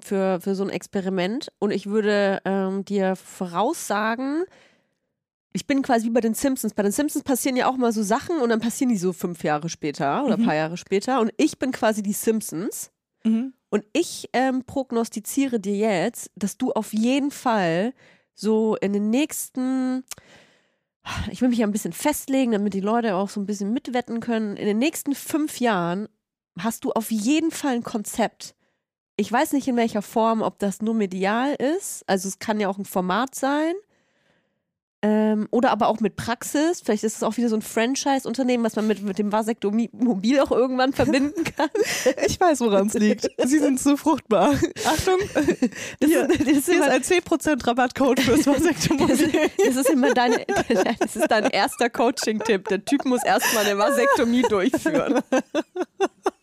[0.00, 4.44] für, für so ein Experiment und ich würde ähm, dir voraussagen,
[5.52, 6.72] ich bin quasi wie bei den Simpsons.
[6.72, 9.44] Bei den Simpsons passieren ja auch mal so Sachen und dann passieren die so fünf
[9.44, 10.46] Jahre später oder ein Mhm.
[10.46, 12.90] paar Jahre später und ich bin quasi die Simpsons
[13.24, 13.52] Mhm.
[13.68, 17.92] und ich ähm, prognostiziere dir jetzt, dass du auf jeden Fall
[18.34, 20.04] so in den nächsten,
[21.30, 24.20] ich will mich ja ein bisschen festlegen, damit die Leute auch so ein bisschen mitwetten
[24.20, 24.56] können.
[24.56, 26.08] In den nächsten fünf Jahren
[26.58, 28.54] hast du auf jeden Fall ein Konzept.
[29.16, 32.68] Ich weiß nicht in welcher Form, ob das nur medial ist, also es kann ja
[32.68, 33.74] auch ein Format sein.
[35.04, 36.80] Ähm, oder aber auch mit Praxis.
[36.80, 40.52] Vielleicht ist es auch wieder so ein Franchise-Unternehmen, was man mit, mit dem Vasektomie-Mobil auch
[40.52, 41.70] irgendwann verbinden kann.
[42.24, 43.28] Ich weiß, woran es liegt.
[43.44, 44.54] Sie sind zu fruchtbar.
[44.86, 49.10] Achtung, Das, hier, ist, das, ist hier ist immer, ein 10% Rabattcode fürs das, Vasektomie.
[49.10, 49.34] ist,
[49.66, 50.46] das, ist immer deine,
[51.00, 52.68] das ist dein erster Coaching-Tipp.
[52.68, 55.20] Der Typ muss erstmal eine Vasektomie durchführen.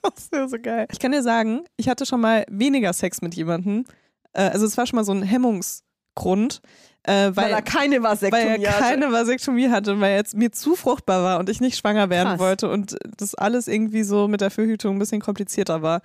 [0.01, 0.88] Das ist so geil.
[0.91, 3.86] Ich kann dir sagen, ich hatte schon mal weniger Sex mit jemandem.
[4.34, 6.62] Äh, also es war schon mal so ein Hemmungsgrund,
[7.04, 8.84] äh, weil, Weil er keine Vasektomie weil er hatte.
[8.84, 12.30] keine Vasektomie hatte, weil er jetzt mir zu fruchtbar war und ich nicht schwanger werden
[12.32, 12.39] Krass.
[12.39, 16.02] wollte und das alles irgendwie so mit der Verhütung ein bisschen komplizierter war.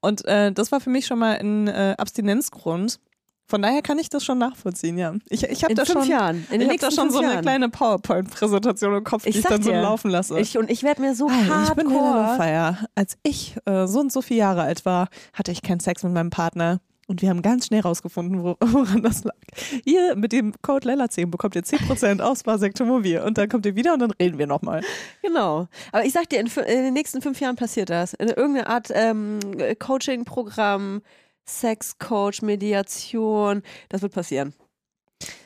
[0.00, 3.00] Und äh, das war für mich schon mal ein äh, Abstinenzgrund.
[3.48, 5.14] Von daher kann ich das schon nachvollziehen, ja.
[5.28, 6.46] Ich, ich habe In da fünf schon, Jahren.
[6.50, 7.42] In ich hab da schon so eine Jahren.
[7.42, 10.38] kleine PowerPoint-Präsentation im Kopf, die Ich ich, sag dann so dir, laufen lasse.
[10.40, 12.36] Ich, und ich werde mir so Hey, ich bin hardcore.
[12.36, 12.78] Feier.
[12.96, 16.12] Als ich äh, so und so viele Jahre alt war, hatte ich keinen Sex mit
[16.12, 16.80] meinem Partner.
[17.08, 19.36] Und wir haben ganz schnell rausgefunden, wo, woran das lag.
[19.84, 23.20] Ihr mit dem Code Lella10 bekommt ihr 10% aus Vasektomobil.
[23.20, 24.82] Und dann kommt ihr wieder und dann reden wir nochmal.
[25.22, 25.68] Genau.
[25.92, 28.14] Aber ich sag dir, in, in den nächsten fünf Jahren passiert das.
[28.14, 29.38] In irgendeiner Art ähm,
[29.78, 31.02] Coaching-Programm,
[31.44, 34.52] Sex-Coach, Mediation, das wird passieren.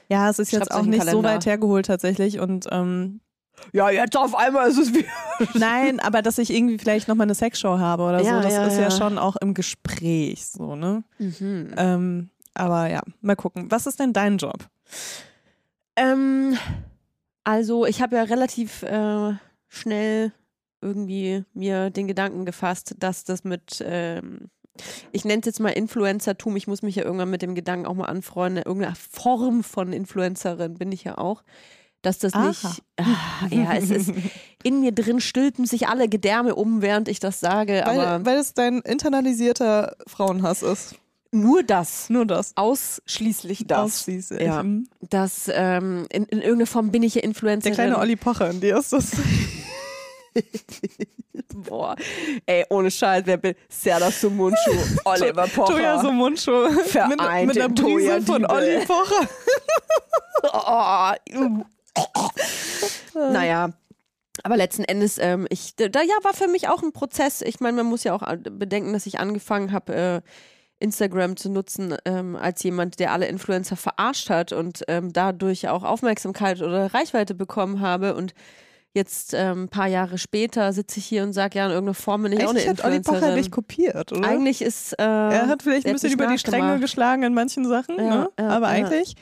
[0.08, 1.28] Ja, es ist Schreib's jetzt auch nicht so Kalender.
[1.28, 2.40] weit hergeholt tatsächlich.
[2.40, 3.20] Und ähm,
[3.72, 5.04] Ja, jetzt auf einmal ist es wie.
[5.58, 8.66] nein, aber dass ich irgendwie vielleicht nochmal eine Sexshow habe oder Ja, so, das ja,
[8.66, 8.82] ist ja.
[8.82, 8.90] ja.
[8.90, 11.04] schon auch im Gespräch so, ne?
[11.18, 11.74] Mhm.
[11.76, 13.70] Ähm, aber ja, mal gucken.
[13.70, 14.68] Was ist denn dein Job?
[15.96, 16.56] Ähm,
[17.44, 19.32] also ich habe ja relativ äh,
[19.68, 20.32] schnell
[20.80, 24.48] irgendwie mir den Gedanken gefasst, dass das mit, ähm,
[25.12, 27.94] ich nenne es jetzt mal Influencertum, ich muss mich ja irgendwann mit dem Gedanken auch
[27.94, 31.42] mal anfreunden, irgendeine Form von Influencerin bin ich ja auch,
[32.03, 32.48] dass das Aha.
[32.48, 32.64] nicht,
[32.96, 34.12] ah, ja, es ist,
[34.62, 38.55] in mir drin stülpen sich alle Gedärme um, während ich das sage, Weil, weil es
[38.55, 40.94] dein internalisierter Frauenhass ist.
[41.30, 42.53] nur das, Nur das.
[42.57, 44.40] ausschließlich das, Ausschließlich.
[44.42, 44.62] Ja.
[44.62, 44.88] Mhm.
[45.11, 47.76] dass ähm, in, in irgendeiner Form bin ich ja Influencerin.
[47.76, 49.11] Der kleine Olli Pocher in dir ist das.
[51.55, 51.96] Boah,
[52.46, 54.70] ey, ohne Scheiß, wer bin Serdar Sumunchu,
[55.05, 55.72] Oliver Pocher.
[55.74, 56.68] Toya so Mundschuh.
[57.09, 58.46] Mit, mit der Brise von.
[58.46, 59.28] Olli Pocher.
[60.53, 61.64] oh.
[63.14, 63.72] naja,
[64.42, 67.42] aber letzten Endes, ähm, ich, da ja, war für mich auch ein Prozess.
[67.42, 70.20] Ich meine, man muss ja auch äh, bedenken, dass ich angefangen habe, äh,
[70.78, 75.84] Instagram zu nutzen ähm, als jemand, der alle Influencer verarscht hat und ähm, dadurch auch
[75.84, 78.34] Aufmerksamkeit oder Reichweite bekommen habe und
[78.92, 82.24] Jetzt ähm, ein paar Jahre später sitze ich hier und sage, ja, in irgendeiner Form
[82.24, 84.26] bin ich auch eine Eigentlich hat Olli Pocher dich kopiert, oder?
[84.26, 87.96] Eigentlich ist äh, er hat vielleicht ein bisschen über die Stränge geschlagen in manchen Sachen,
[87.98, 88.30] Ja, ne?
[88.36, 88.72] ja, aber ja.
[88.72, 89.14] eigentlich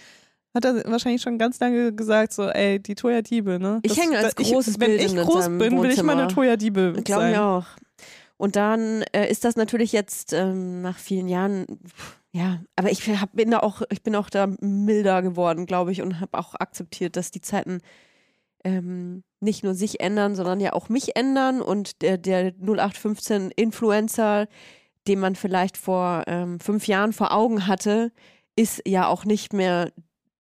[0.55, 3.81] hat er wahrscheinlich schon ganz lange gesagt, so, ey, die Toya Diebe, ne?
[3.83, 6.29] Ich hänge als ich, großes Wenn Bild ich groß bin, will ich mal eine Wohnzimmer.
[6.29, 7.33] Toya Diebe Glaube sein.
[7.33, 7.67] ich auch.
[8.39, 11.67] Und dann äh, ist das natürlich jetzt ähm, nach vielen Jahren,
[12.31, 16.03] ja, aber ich hab, bin da auch, ich bin auch da milder geworden, glaube ich,
[16.03, 17.81] und habe auch akzeptiert, dass die Zeiten
[18.65, 24.47] ähm, nicht nur sich ändern, sondern ja auch mich ändern und der, der 0815 Influencer,
[25.09, 28.13] den man vielleicht vor ähm, fünf Jahren vor Augen hatte,
[28.57, 29.91] ist ja auch nicht mehr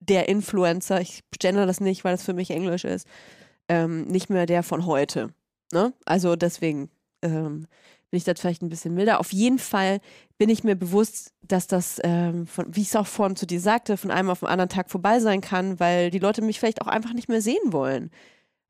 [0.00, 1.00] der Influencer.
[1.00, 3.06] Ich gender das nicht, weil das für mich Englisch ist.
[3.68, 5.30] Ähm, nicht mehr der von heute.
[5.72, 5.92] Ne?
[6.06, 6.90] Also deswegen
[7.22, 7.66] ähm,
[8.10, 9.20] bin ich da vielleicht ein bisschen milder.
[9.20, 10.00] Auf jeden Fall
[10.38, 13.60] bin ich mir bewusst, dass das, ähm, von, wie ich es auch vorhin zu dir
[13.60, 16.80] sagte, von einem auf den anderen Tag vorbei sein kann, weil die Leute mich vielleicht
[16.80, 18.10] auch einfach nicht mehr sehen wollen.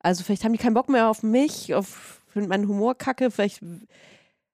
[0.01, 3.63] Also vielleicht haben die keinen Bock mehr auf mich, auf meinen Humorkacke, vielleicht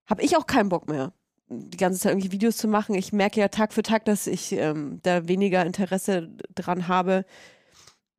[0.06, 1.12] habe ich auch keinen Bock mehr,
[1.60, 2.94] die ganze Zeit irgendwie Videos zu machen.
[2.94, 7.24] Ich merke ja Tag für Tag, dass ich ähm, da weniger Interesse dran habe.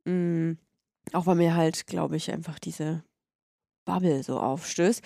[0.05, 0.53] Mm,
[1.13, 3.03] auch weil mir halt, glaube ich, einfach diese
[3.85, 5.01] Bubble so aufstößt.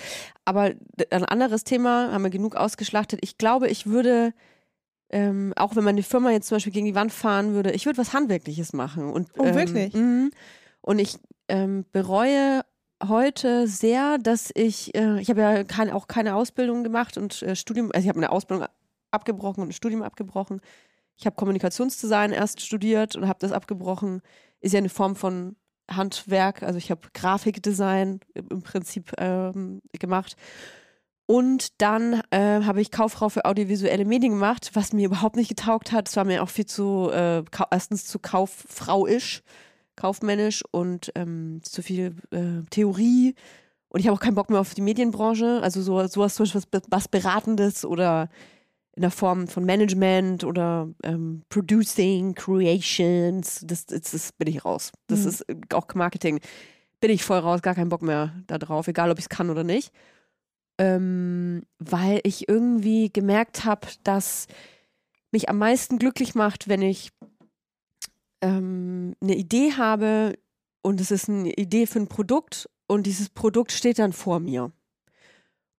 [0.45, 0.71] Aber
[1.11, 3.19] ein anderes Thema, haben wir genug ausgeschlachtet.
[3.21, 4.33] Ich glaube, ich würde,
[5.09, 7.97] ähm, auch wenn meine Firma jetzt zum Beispiel gegen die Wand fahren würde, ich würde
[7.97, 9.11] was Handwerkliches machen.
[9.11, 9.93] Und, Oh, ähm, wirklich?
[9.93, 10.29] mh.
[10.81, 11.17] Und ich
[11.49, 12.61] ähm, bereue
[13.07, 17.55] heute sehr, dass ich, äh, ich habe ja kein, auch keine Ausbildung gemacht und äh,
[17.55, 18.67] Studium, also ich habe eine Ausbildung
[19.11, 20.61] abgebrochen und ein Studium abgebrochen.
[21.17, 24.21] Ich habe Kommunikationsdesign erst studiert und habe das abgebrochen.
[24.61, 25.55] Ist ja eine Form von
[25.89, 30.35] Handwerk, also ich habe Grafikdesign im Prinzip ähm, gemacht.
[31.25, 35.91] Und dann äh, habe ich Kauffrau für audiovisuelle Medien gemacht, was mir überhaupt nicht getaugt
[35.91, 36.09] hat.
[36.09, 39.43] Es war mir auch viel zu, äh, erstens zu kauffrauisch,
[39.99, 43.35] kaufmännisch und ähm, zu viel äh, Theorie.
[43.89, 45.59] Und ich habe auch keinen Bock mehr auf die Medienbranche.
[45.61, 48.29] Also so, sowas zum Beispiel was, was Beratendes oder
[48.95, 53.61] in der Form von Management oder ähm, Producing, Creations.
[53.65, 54.91] Das, das, das bin ich raus.
[55.07, 55.27] Das Mhm.
[55.27, 56.39] ist äh, auch Marketing.
[57.01, 59.49] Bin ich voll raus, gar keinen Bock mehr da drauf, egal ob ich es kann
[59.49, 59.91] oder nicht.
[60.77, 64.47] Ähm, weil ich irgendwie gemerkt habe, dass
[65.31, 67.09] mich am meisten glücklich macht, wenn ich
[68.41, 70.37] ähm, eine Idee habe
[70.81, 74.71] und es ist eine Idee für ein Produkt und dieses Produkt steht dann vor mir.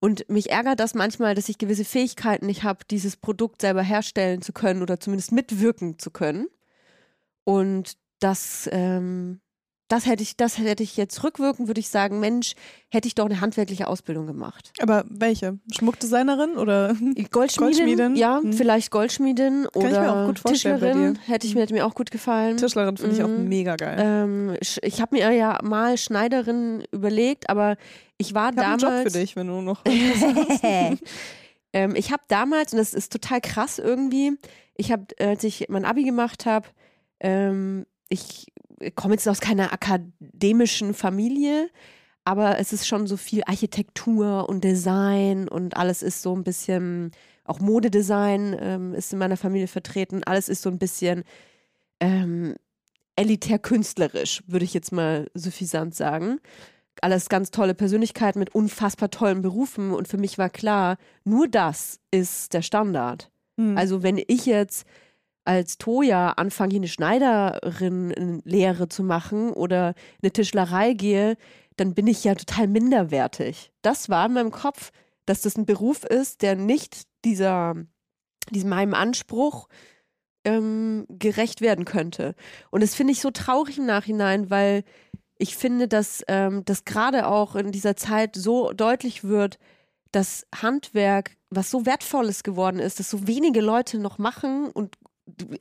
[0.01, 4.41] Und mich ärgert das manchmal, dass ich gewisse Fähigkeiten nicht habe, dieses Produkt selber herstellen
[4.41, 6.49] zu können oder zumindest mitwirken zu können.
[7.45, 9.41] Und das ähm,
[9.91, 12.55] das hätte ich, das hätte ich jetzt rückwirkend, würde ich sagen, Mensch,
[12.91, 14.73] hätte ich doch eine handwerkliche Ausbildung gemacht.
[14.81, 15.59] Aber welche?
[15.77, 16.95] Schmuckdesignerin oder
[17.31, 17.57] Goldschmiedin?
[17.59, 18.17] Goldschmiedin?
[18.17, 18.53] Ja, Hm.
[18.53, 21.15] vielleicht Goldschmiedin ich mir oder auch gut vorstellen bei Tischlerin.
[21.15, 21.21] dir.
[21.27, 21.57] Hätte ich Hm.
[21.59, 22.57] mir, hätte mir auch gut gefallen.
[22.57, 23.49] Tischlerin finde ich auch Mhm.
[23.49, 23.97] mega geil.
[24.01, 27.77] Ähm, ich habe mir ja mal Schneiderin überlegt, aber
[28.17, 29.13] ich war ich habe einen Job damals.
[29.13, 29.83] für dich, wenn du noch.
[31.73, 34.33] ähm, ich habe damals, und das ist total krass irgendwie,
[34.75, 36.69] ich habe, als ich mein Abi gemacht habe,
[37.21, 38.47] ähm, ich
[38.95, 41.69] komme jetzt aus keiner akademischen Familie,
[42.25, 47.13] aber es ist schon so viel Architektur und Design und alles ist so ein bisschen,
[47.45, 51.25] auch Modedesign ähm, ist in meiner Familie vertreten, alles ist so ein bisschen
[52.01, 52.55] ähm,
[53.17, 56.39] elitär künstlerisch, würde ich jetzt mal suffisant sagen.
[57.03, 62.01] Alles ganz tolle Persönlichkeiten mit unfassbar tollen Berufen und für mich war klar, nur das
[62.11, 63.31] ist der Standard.
[63.57, 63.77] Hm.
[63.77, 64.87] Also wenn ich jetzt
[65.45, 71.37] als Toja anfange, hier eine Schneiderin-Lehre zu machen oder eine Tischlerei gehe,
[71.77, 73.73] dann bin ich ja total minderwertig.
[73.83, 74.93] Das war in meinem Kopf,
[75.27, 77.75] dass das ein Beruf ist, der nicht dieser,
[78.51, 79.69] diesem meinem Anspruch
[80.45, 82.35] ähm, gerecht werden könnte.
[82.71, 84.85] Und das finde ich so traurig im Nachhinein, weil
[85.39, 89.59] ich finde, dass ähm, das gerade auch in dieser Zeit so deutlich wird,
[90.13, 94.97] dass Handwerk, was so wertvolles geworden ist, dass so wenige Leute noch machen und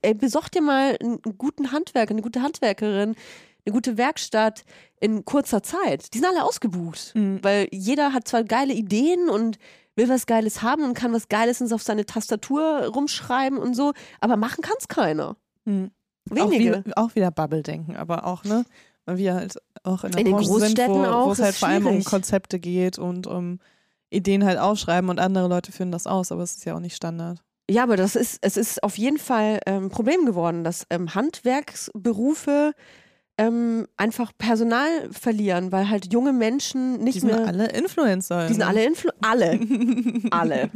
[0.01, 3.15] ey, besorg dir mal einen, guten Handwerker, eine gute Handwerkerin,
[3.65, 4.63] eine gute Werkstatt
[4.99, 6.13] in kurzer Zeit.
[6.13, 7.39] Die sind alle ausgebucht, Mhm.
[7.43, 9.57] weil jeder hat zwar geile Ideen und
[9.95, 14.37] will was Geiles haben und kann was Geiles auf seine Tastatur rumschreiben und so, aber
[14.37, 15.35] machen kann es keiner.
[15.65, 15.91] Hm.
[16.31, 16.83] Auch, Wenige.
[16.85, 18.63] wie, auch wieder Bubble-Denken, aber auch, ne?
[19.05, 21.39] Weil wir halt auch in der In den Branche sind, Großstädten wo, auch, wo es
[21.39, 22.03] halt vor allem um.
[22.03, 23.59] Konzepte geht und um
[24.11, 26.95] Ideen halt aufschreiben und andere Leute führen das aus, aber es ist ja auch nicht
[26.95, 27.41] Standard.
[27.69, 31.13] Ja, aber das ist, es ist auf jeden Fall ähm, ein Problem geworden, dass ähm,
[31.13, 32.73] Handwerksberufe
[33.37, 37.45] ähm, einfach Personal verlieren, weil halt junge Menschen nicht Die sind mehr.
[37.47, 38.47] alle Influencer.
[38.47, 39.59] die sind alle Influ alle.
[40.31, 40.69] alle.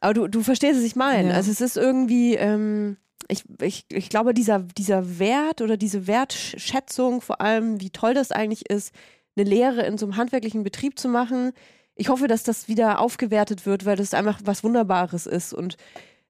[0.00, 1.30] Aber du, du verstehst, was ich meine.
[1.30, 1.34] Ja.
[1.34, 2.96] Also es ist irgendwie, ähm,
[3.28, 8.32] ich, ich, ich glaube, dieser, dieser Wert oder diese Wertschätzung, vor allem, wie toll das
[8.32, 8.94] eigentlich ist,
[9.36, 11.52] eine Lehre in so einem handwerklichen Betrieb zu machen.
[12.00, 15.76] Ich hoffe, dass das wieder aufgewertet wird, weil das einfach was Wunderbares ist und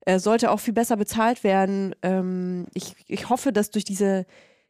[0.07, 1.95] äh, sollte auch viel besser bezahlt werden.
[2.03, 4.25] Ähm, ich, ich hoffe, dass durch diese,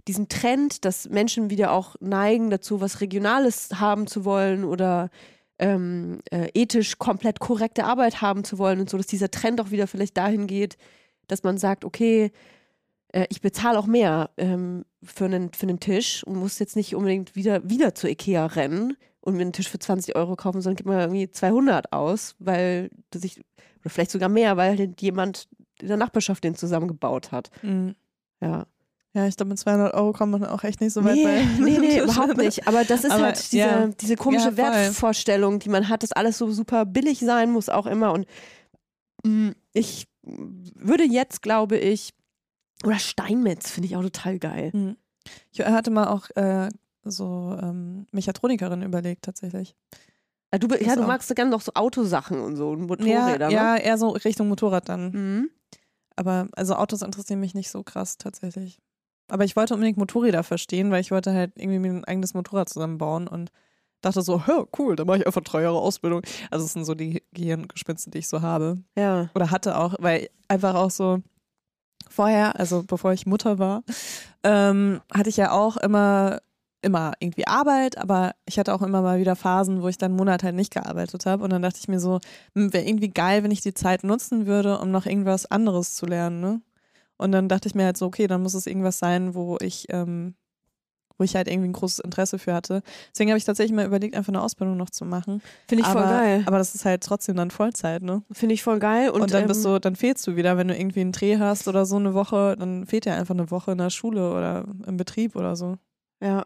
[0.08, 5.10] diesen Trend, dass Menschen wieder auch neigen dazu, was Regionales haben zu wollen oder
[5.60, 9.70] ähm, äh, ethisch komplett korrekte Arbeit haben zu wollen und so, dass dieser Trend auch
[9.70, 10.78] wieder vielleicht dahin geht,
[11.28, 12.32] dass man sagt, okay,
[13.12, 16.96] äh, ich bezahle auch mehr ähm, für, einen, für einen Tisch und muss jetzt nicht
[16.96, 20.76] unbedingt wieder, wieder zu Ikea rennen und mir einen Tisch für 20 Euro kaufen, sondern
[20.76, 23.40] gibt mir irgendwie 200 aus, weil das ich,
[23.80, 25.48] oder vielleicht sogar mehr, weil halt jemand
[25.80, 27.50] in der Nachbarschaft den zusammengebaut hat.
[27.62, 27.94] Mhm.
[28.40, 28.66] Ja.
[29.14, 31.42] Ja, ich glaube, mit 200 Euro kommt man auch echt nicht so weit nee, bei.
[31.58, 32.68] nee, nee, überhaupt nicht.
[32.68, 33.86] Aber das ist Aber, halt diese, ja.
[33.88, 34.56] diese komische Ja.
[34.56, 38.12] Wertvorstellung, die man hat, dass alles so super billig sein muss, auch immer.
[38.12, 38.26] Und
[39.24, 42.12] mm, ich würde jetzt, glaube ich,
[42.84, 44.70] oder Steinmetz finde ich auch total geil.
[44.72, 44.96] Mhm.
[45.50, 46.68] Ich hatte mal auch äh,
[47.10, 49.76] so ähm, Mechatronikerin überlegt, tatsächlich.
[50.52, 53.50] Ja, du, ja, du magst so gerne noch so Autosachen und so und Ja, Motorräder,
[53.50, 53.82] ja, ne?
[53.84, 55.10] eher so Richtung Motorrad dann.
[55.10, 55.50] Mhm.
[56.16, 58.80] Aber also Autos interessieren mich nicht so krass tatsächlich.
[59.28, 62.68] Aber ich wollte unbedingt Motorräder verstehen, weil ich wollte halt irgendwie mir ein eigenes Motorrad
[62.68, 63.52] zusammenbauen und
[64.00, 66.22] dachte so, hä, cool, dann mache ich einfach drei Jahre Ausbildung.
[66.50, 68.78] Also das sind so die Gehirngespinste, die ich so habe.
[68.96, 69.28] Ja.
[69.34, 71.18] Oder hatte auch, weil einfach auch so
[72.08, 73.82] vorher, also bevor ich Mutter war,
[74.42, 76.40] ähm, hatte ich ja auch immer
[76.82, 80.18] immer irgendwie Arbeit, aber ich hatte auch immer mal wieder Phasen, wo ich dann einen
[80.18, 81.42] Monat halt nicht gearbeitet habe.
[81.44, 82.20] Und dann dachte ich mir so,
[82.54, 86.40] wäre irgendwie geil, wenn ich die Zeit nutzen würde, um noch irgendwas anderes zu lernen.
[86.40, 86.60] Ne?
[87.16, 89.86] Und dann dachte ich mir halt so, okay, dann muss es irgendwas sein, wo ich,
[89.90, 90.34] ähm,
[91.18, 92.82] wo ich halt irgendwie ein großes Interesse für hatte.
[93.12, 95.42] Deswegen habe ich tatsächlich mal überlegt, einfach eine Ausbildung noch zu machen.
[95.66, 96.42] Finde ich aber, voll geil.
[96.46, 98.22] Aber das ist halt trotzdem dann Vollzeit, ne?
[98.30, 99.10] Finde ich voll geil.
[99.10, 101.38] Und, Und, dann ähm, bist du, dann fehlst du wieder, wenn du irgendwie einen Dreh
[101.38, 104.64] hast oder so eine Woche, dann fehlt dir einfach eine Woche in der Schule oder
[104.86, 105.76] im Betrieb oder so.
[106.22, 106.44] Ja.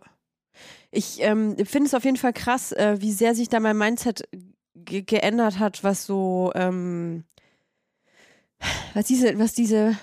[0.94, 4.28] Ich ähm, finde es auf jeden Fall krass, äh, wie sehr sich da mein Mindset
[4.74, 7.24] ge geändert hat, was so, ähm,
[8.92, 9.96] was diese, was diese,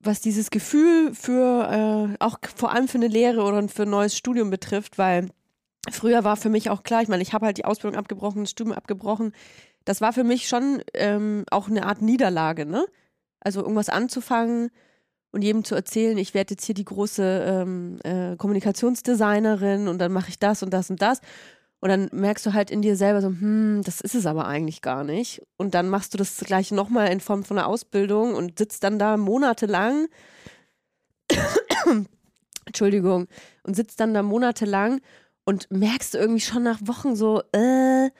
[0.00, 4.16] was dieses Gefühl für, äh, auch vor allem für eine Lehre oder für ein neues
[4.16, 5.28] Studium betrifft, weil
[5.90, 8.52] früher war für mich auch klar, ich meine, ich habe halt die Ausbildung abgebrochen, das
[8.52, 9.32] Studium abgebrochen.
[9.84, 12.86] Das war für mich schon ähm, auch eine Art Niederlage, ne?
[13.40, 14.70] Also irgendwas anzufangen
[15.32, 20.12] und jedem zu erzählen, ich werde jetzt hier die große ähm, äh, Kommunikationsdesignerin und dann
[20.12, 21.20] mache ich das und das und das.
[21.80, 24.82] Und dann merkst du halt in dir selber so, hm, das ist es aber eigentlich
[24.82, 25.42] gar nicht.
[25.56, 29.00] Und dann machst du das gleich nochmal in Form von einer Ausbildung und sitzt dann
[29.00, 30.06] da monatelang,
[32.66, 33.26] Entschuldigung,
[33.64, 35.00] und sitzt dann da monatelang
[35.44, 38.10] und merkst irgendwie schon nach Wochen so, äh,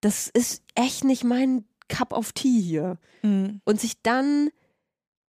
[0.00, 2.98] das ist echt nicht mein Cup of Tea hier.
[3.22, 3.60] Mhm.
[3.64, 4.50] Und sich dann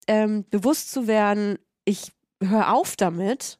[0.08, 3.60] ähm, bewusst zu werden, ich höre auf damit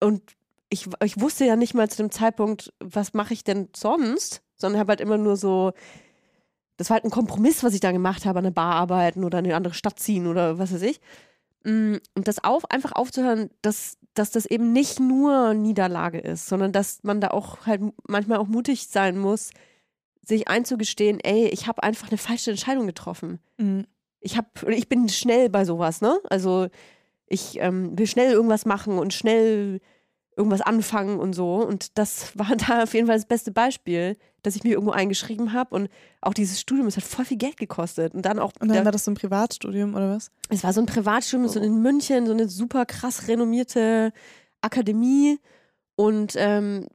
[0.00, 0.22] und
[0.68, 4.80] ich, ich wusste ja nicht mal zu dem Zeitpunkt, was mache ich denn sonst, sondern
[4.80, 5.72] habe halt immer nur so,
[6.76, 9.38] das war halt ein Kompromiss, was ich da gemacht habe, an eine Bar arbeiten oder
[9.38, 11.00] in eine andere Stadt ziehen oder was weiß ich.
[11.64, 16.72] Mm, Und das auf, einfach aufzuhören, dass, dass das eben nicht nur Niederlage ist, sondern
[16.72, 19.50] dass man da auch halt manchmal auch mutig sein muss,
[20.22, 23.86] sich einzugestehen, ey, ich habe einfach eine falsche Entscheidung getroffen Mhm.
[24.26, 26.18] Ich hab, und ich bin schnell bei sowas, ne?
[26.28, 26.66] Also
[27.28, 29.80] ich ähm, will schnell irgendwas machen und schnell
[30.36, 31.54] irgendwas anfangen und so.
[31.56, 35.52] Und das war da auf jeden Fall das beste Beispiel, dass ich mir irgendwo eingeschrieben
[35.52, 35.74] habe.
[35.74, 35.88] Und
[36.20, 38.14] auch dieses Studium, es hat voll viel Geld gekostet.
[38.14, 40.30] Und dann auch, Und dann war das so ein Privatstudium oder was?
[40.50, 41.62] es war so ein Privatstudium, so Oh.
[41.62, 44.12] in München, so eine super krass renommierte
[44.60, 45.38] Akademie.
[45.96, 46.86] Und ähm,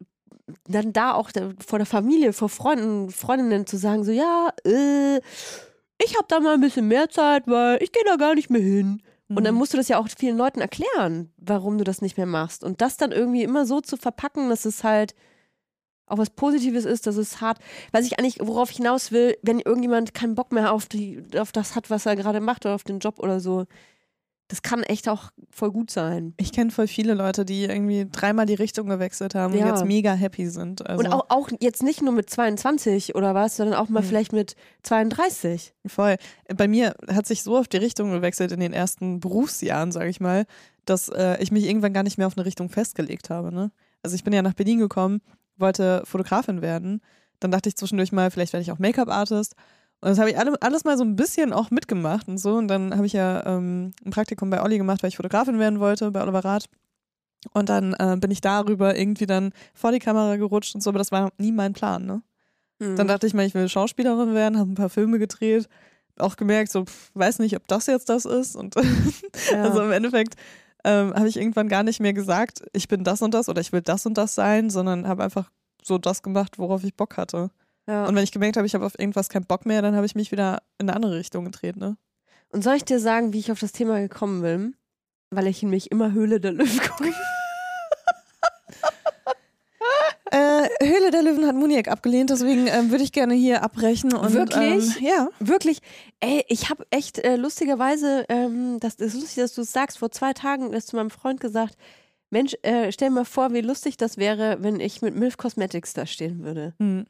[0.67, 1.31] dann da auch
[1.65, 5.19] vor der Familie, vor Freunden, Freundinnen zu sagen, so, ja, äh,
[6.03, 8.61] ich habe da mal ein bisschen mehr Zeit, weil ich gehe da gar nicht mehr
[8.61, 9.01] hin.
[9.29, 9.59] Und dann Mhm.
[9.59, 12.63] musst du das ja auch vielen Leuten erklären, warum du das nicht mehr machst.
[12.65, 15.15] Und das dann irgendwie immer so zu verpacken, dass es halt
[16.05, 17.59] auch was Positives ist, dass es hart.
[17.93, 21.53] Was ich eigentlich, worauf ich hinaus will, wenn irgendjemand keinen Bock mehr auf, die, auf
[21.53, 23.65] das hat, was er gerade macht oder auf den Job oder so,
[24.51, 26.33] das kann echt auch voll gut sein.
[26.35, 29.61] Ich kenne voll viele Leute, die irgendwie dreimal die Richtung gewechselt haben Ja.
[29.63, 30.85] und jetzt mega happy sind.
[30.85, 34.05] Also Und auch, auch jetzt nicht nur mit 22 oder was, sondern auch mal Mhm.
[34.07, 35.73] vielleicht mit 32.
[35.87, 36.17] Voll.
[36.55, 40.19] Bei mir hat sich so auf die Richtung gewechselt in den ersten Berufsjahren, sage ich
[40.19, 40.45] mal,
[40.83, 43.53] dass äh, ich mich irgendwann gar nicht mehr auf eine Richtung festgelegt habe.
[43.53, 43.71] Ne?
[44.03, 45.21] Also ich bin ja nach Berlin gekommen,
[45.57, 47.01] wollte Fotografin werden.
[47.39, 49.55] Dann dachte ich zwischendurch mal, vielleicht werde ich auch Make-up-Artist.
[50.01, 52.55] Und das habe ich alle, alles mal so ein bisschen auch mitgemacht und so.
[52.55, 55.79] Und dann habe ich ja ähm, ein Praktikum bei Olli gemacht, weil ich Fotografin werden
[55.79, 56.65] wollte, bei Oliver Rath.
[57.53, 60.99] Und dann äh, bin ich darüber irgendwie dann vor die Kamera gerutscht und so, aber
[60.99, 62.21] das war nie mein Plan, ne?
[62.79, 62.95] Mhm.
[62.95, 65.67] Dann dachte ich mal, ich will Schauspielerin werden, habe ein paar Filme gedreht,
[66.17, 68.55] auch gemerkt, so, pff, weiß nicht, ob das jetzt das ist.
[68.55, 68.75] Und
[69.51, 69.63] ja.
[69.63, 70.35] also im Endeffekt
[70.83, 73.71] ähm, habe ich irgendwann gar nicht mehr gesagt, ich bin das und das oder ich
[73.71, 75.51] will das und das sein, sondern habe einfach
[75.83, 77.51] so das gemacht, worauf ich Bock hatte.
[77.87, 78.05] Ja.
[78.05, 80.15] Und wenn ich gemerkt habe, ich habe auf irgendwas keinen Bock mehr, dann habe ich
[80.15, 81.97] mich wieder in eine andere Richtung gedreht, ne?
[82.49, 84.75] Und soll ich dir sagen, wie ich auf das Thema gekommen bin?
[85.29, 87.13] Weil ich in mich immer Höhle der Löwen gucke.
[90.33, 94.13] Äh, Höhle der Löwen hat Muniak abgelehnt, deswegen ähm, würde ich gerne hier abbrechen.
[94.13, 94.97] Und, Wirklich?
[94.97, 95.27] Ähm, ja.
[95.39, 95.79] Wirklich,
[96.21, 100.09] ey, ich habe echt äh, lustigerweise, ähm, das ist lustig, dass du es sagst, vor
[100.09, 101.75] zwei Tagen ist zu meinem Freund gesagt,
[102.29, 106.05] Mensch, äh, stell mal vor, wie lustig das wäre, wenn ich mit Milf Cosmetics da
[106.05, 106.75] stehen würde.
[106.79, 107.05] Hm.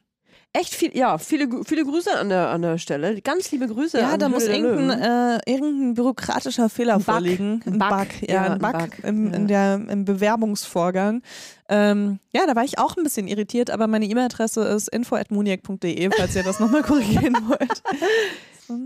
[0.54, 3.22] Echt viel, ja, viele, viele Grüße an der, an der Stelle.
[3.22, 7.04] Ganz liebe Grüße Ja, an da muss irgendein, äh, irgendein bürokratischer Fehler Bug.
[7.04, 7.62] vorliegen.
[7.64, 8.06] Ein Bug.
[8.20, 8.90] ja, Ja, ein Bug, Bug.
[9.02, 9.36] Im, Ja.
[9.36, 11.22] in der, im Bewerbungsvorgang.
[11.70, 16.36] Ähm, ja, da war ich auch ein bisschen irritiert, aber meine E-Mail-Adresse ist info.muniac.de, falls
[16.36, 17.82] ihr das nochmal korrigieren wollt.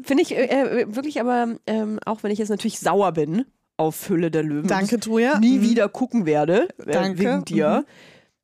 [0.07, 0.45] Finde ich äh,
[0.83, 3.45] äh, wirklich aber, ähm, auch wenn ich jetzt natürlich sauer bin
[3.77, 4.69] auf Höhle der Löwen.
[4.69, 5.39] Danke, Truja.
[5.41, 5.63] nie Mhm.
[5.63, 7.19] wieder gucken werde, äh, Danke.
[7.19, 7.81] wegen dir.
[7.81, 7.87] Mhm.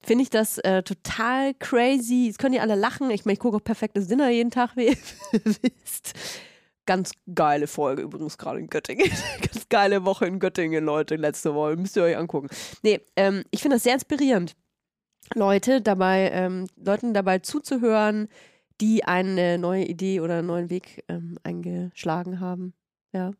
[0.04, 2.26] Finde ich das äh, total crazy.
[2.26, 3.10] Jetzt können die alle lachen.
[3.10, 4.96] Ich meine, ich gucke auch perfektes Dinner jeden Tag, wie ihr
[5.44, 6.14] wisst.
[6.86, 9.08] Ganz geile Folge übrigens gerade in Göttingen.
[9.40, 11.76] Ganz geile Woche in Göttingen, Leute, letzte Woche.
[11.76, 12.48] Müsst ihr euch angucken.
[12.82, 14.56] Nee, ähm, ich finde das sehr inspirierend.
[15.34, 18.28] Leute dabei, ähm, Leuten dabei zuzuhören,
[18.80, 22.74] die eine neue Idee oder einen neuen Weg ähm, eingeschlagen haben.
[23.12, 23.30] Ja.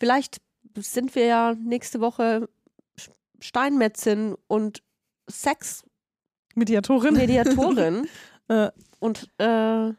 [0.00, 0.38] Vielleicht
[0.76, 2.48] sind wir ja nächste Woche
[3.40, 4.82] Steinmetzin und
[6.54, 7.14] Mediatorin.
[7.16, 8.08] Sexmediatorin.
[8.46, 8.68] Äh.
[8.98, 9.94] und äh, Ja,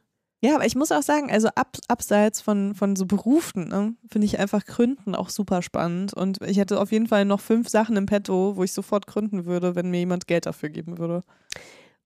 [0.53, 4.38] aber ich muss auch sagen, also ab, abseits von, von so Berufen, ne, finde ich
[4.38, 6.13] einfach Gründen auch super spannend.
[6.13, 9.45] Und ich hätte auf jeden Fall noch fünf Sachen im Petto, wo ich sofort gründen
[9.45, 11.23] würde, wenn mir jemand Geld dafür geben würde.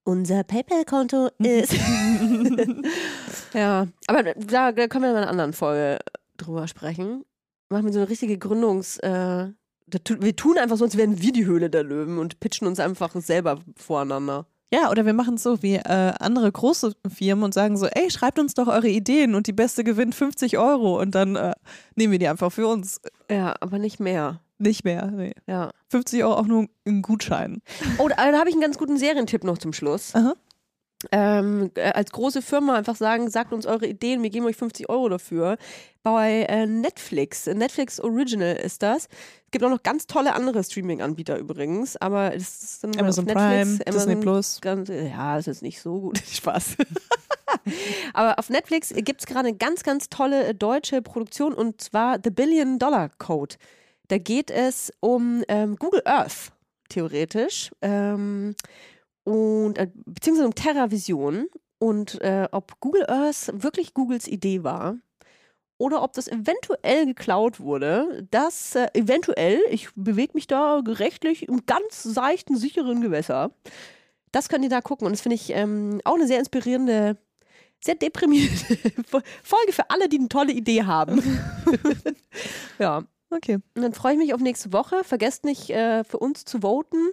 [0.06, 1.74] unser PayPal-Konto ist.
[3.54, 6.00] ja, aber da, da können wir in einer anderen Folge
[6.38, 7.26] drüber sprechen.
[7.70, 8.98] Machen wir so eine richtige Gründungs.
[9.00, 9.50] Äh,
[9.92, 13.16] wir tun einfach so, als wären wir die Höhle der Löwen und pitchen uns einfach
[13.16, 14.46] selber voreinander.
[14.72, 18.12] Ja, oder wir machen es so wie äh, andere große Firmen und sagen so, ey,
[18.12, 21.54] schreibt uns doch eure Ideen und die beste gewinnt 50 Euro und dann äh,
[21.96, 23.02] nehmen wir die einfach für uns.
[23.32, 24.42] Ja, aber nicht mehr.
[24.60, 25.08] Nicht mehr.
[25.08, 25.34] Nee.
[25.48, 25.72] Ja.
[25.90, 27.62] 50 Euro auch nur ein Gutschein.
[27.98, 30.14] Oh, da, da habe ich einen ganz guten Serientipp noch zum Schluss.
[30.14, 30.34] Aha.
[31.12, 34.90] Ähm, äh, als große Firma einfach sagen, sagt uns eure Ideen, wir geben euch 50
[34.90, 35.58] Euro dafür.
[36.04, 39.08] Bei äh, Netflix, Netflix Original ist das.
[39.46, 43.34] Es gibt auch noch ganz tolle andere Streaming-Anbieter übrigens, aber es ist dann Amazon auf
[43.34, 44.62] Netflix, Prime, Disney Plus.
[44.62, 46.18] Ganz, ja, das ist nicht so gut.
[46.32, 46.76] Spaß.
[48.14, 52.30] aber auf Netflix gibt es gerade eine ganz, ganz tolle deutsche Produktion und zwar The
[52.30, 53.56] Billion Dollar Code.
[54.10, 56.52] Da geht es um ähm, Google Earth,
[56.90, 57.72] theoretisch.
[57.82, 58.56] Ähm,
[59.30, 64.98] und äh, beziehungsweise um TerraVision und äh, ob Google Earth wirklich Googles Idee war
[65.78, 68.28] oder ob das eventuell geklaut wurde.
[68.32, 73.52] Das äh, eventuell, ich bewege mich da rechtlich im ganz seichten, sicheren Gewässer.
[74.32, 77.16] Das könnt ihr da gucken und das finde ich ähm, auch eine sehr inspirierende,
[77.82, 78.78] sehr deprimierende
[79.44, 81.22] Folge für alle, die eine tolle Idee haben.
[82.80, 83.04] ja.
[83.30, 83.60] Okay.
[83.76, 85.04] Und dann freue ich mich auf nächste Woche.
[85.04, 87.12] Vergesst nicht, äh, für uns zu voten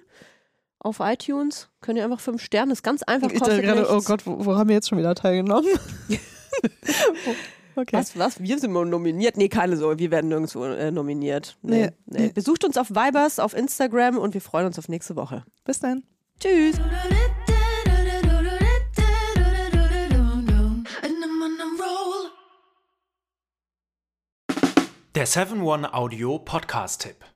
[0.87, 1.69] auf iTunes.
[1.81, 3.31] Könnt ihr einfach fünf Sterne, ist ganz einfach.
[3.31, 5.69] Ich dachte gerade, oh Gott, wo, wo haben wir jetzt schon wieder teilgenommen?
[7.77, 7.97] okay.
[7.97, 8.41] Was, was?
[8.41, 9.37] Wir sind mal nominiert?
[9.37, 11.59] Nee, keine Sorge, wir werden nirgendwo äh, nominiert.
[11.63, 12.21] Nee, nee.
[12.21, 12.33] nee.
[12.33, 15.45] Besucht uns auf Vibers, auf Instagram und wir freuen uns auf nächste Woche.
[15.65, 16.05] Bis dann.
[16.41, 16.77] Tschüss.
[25.15, 27.36] Der 7-One Audio Podcast-Tipp.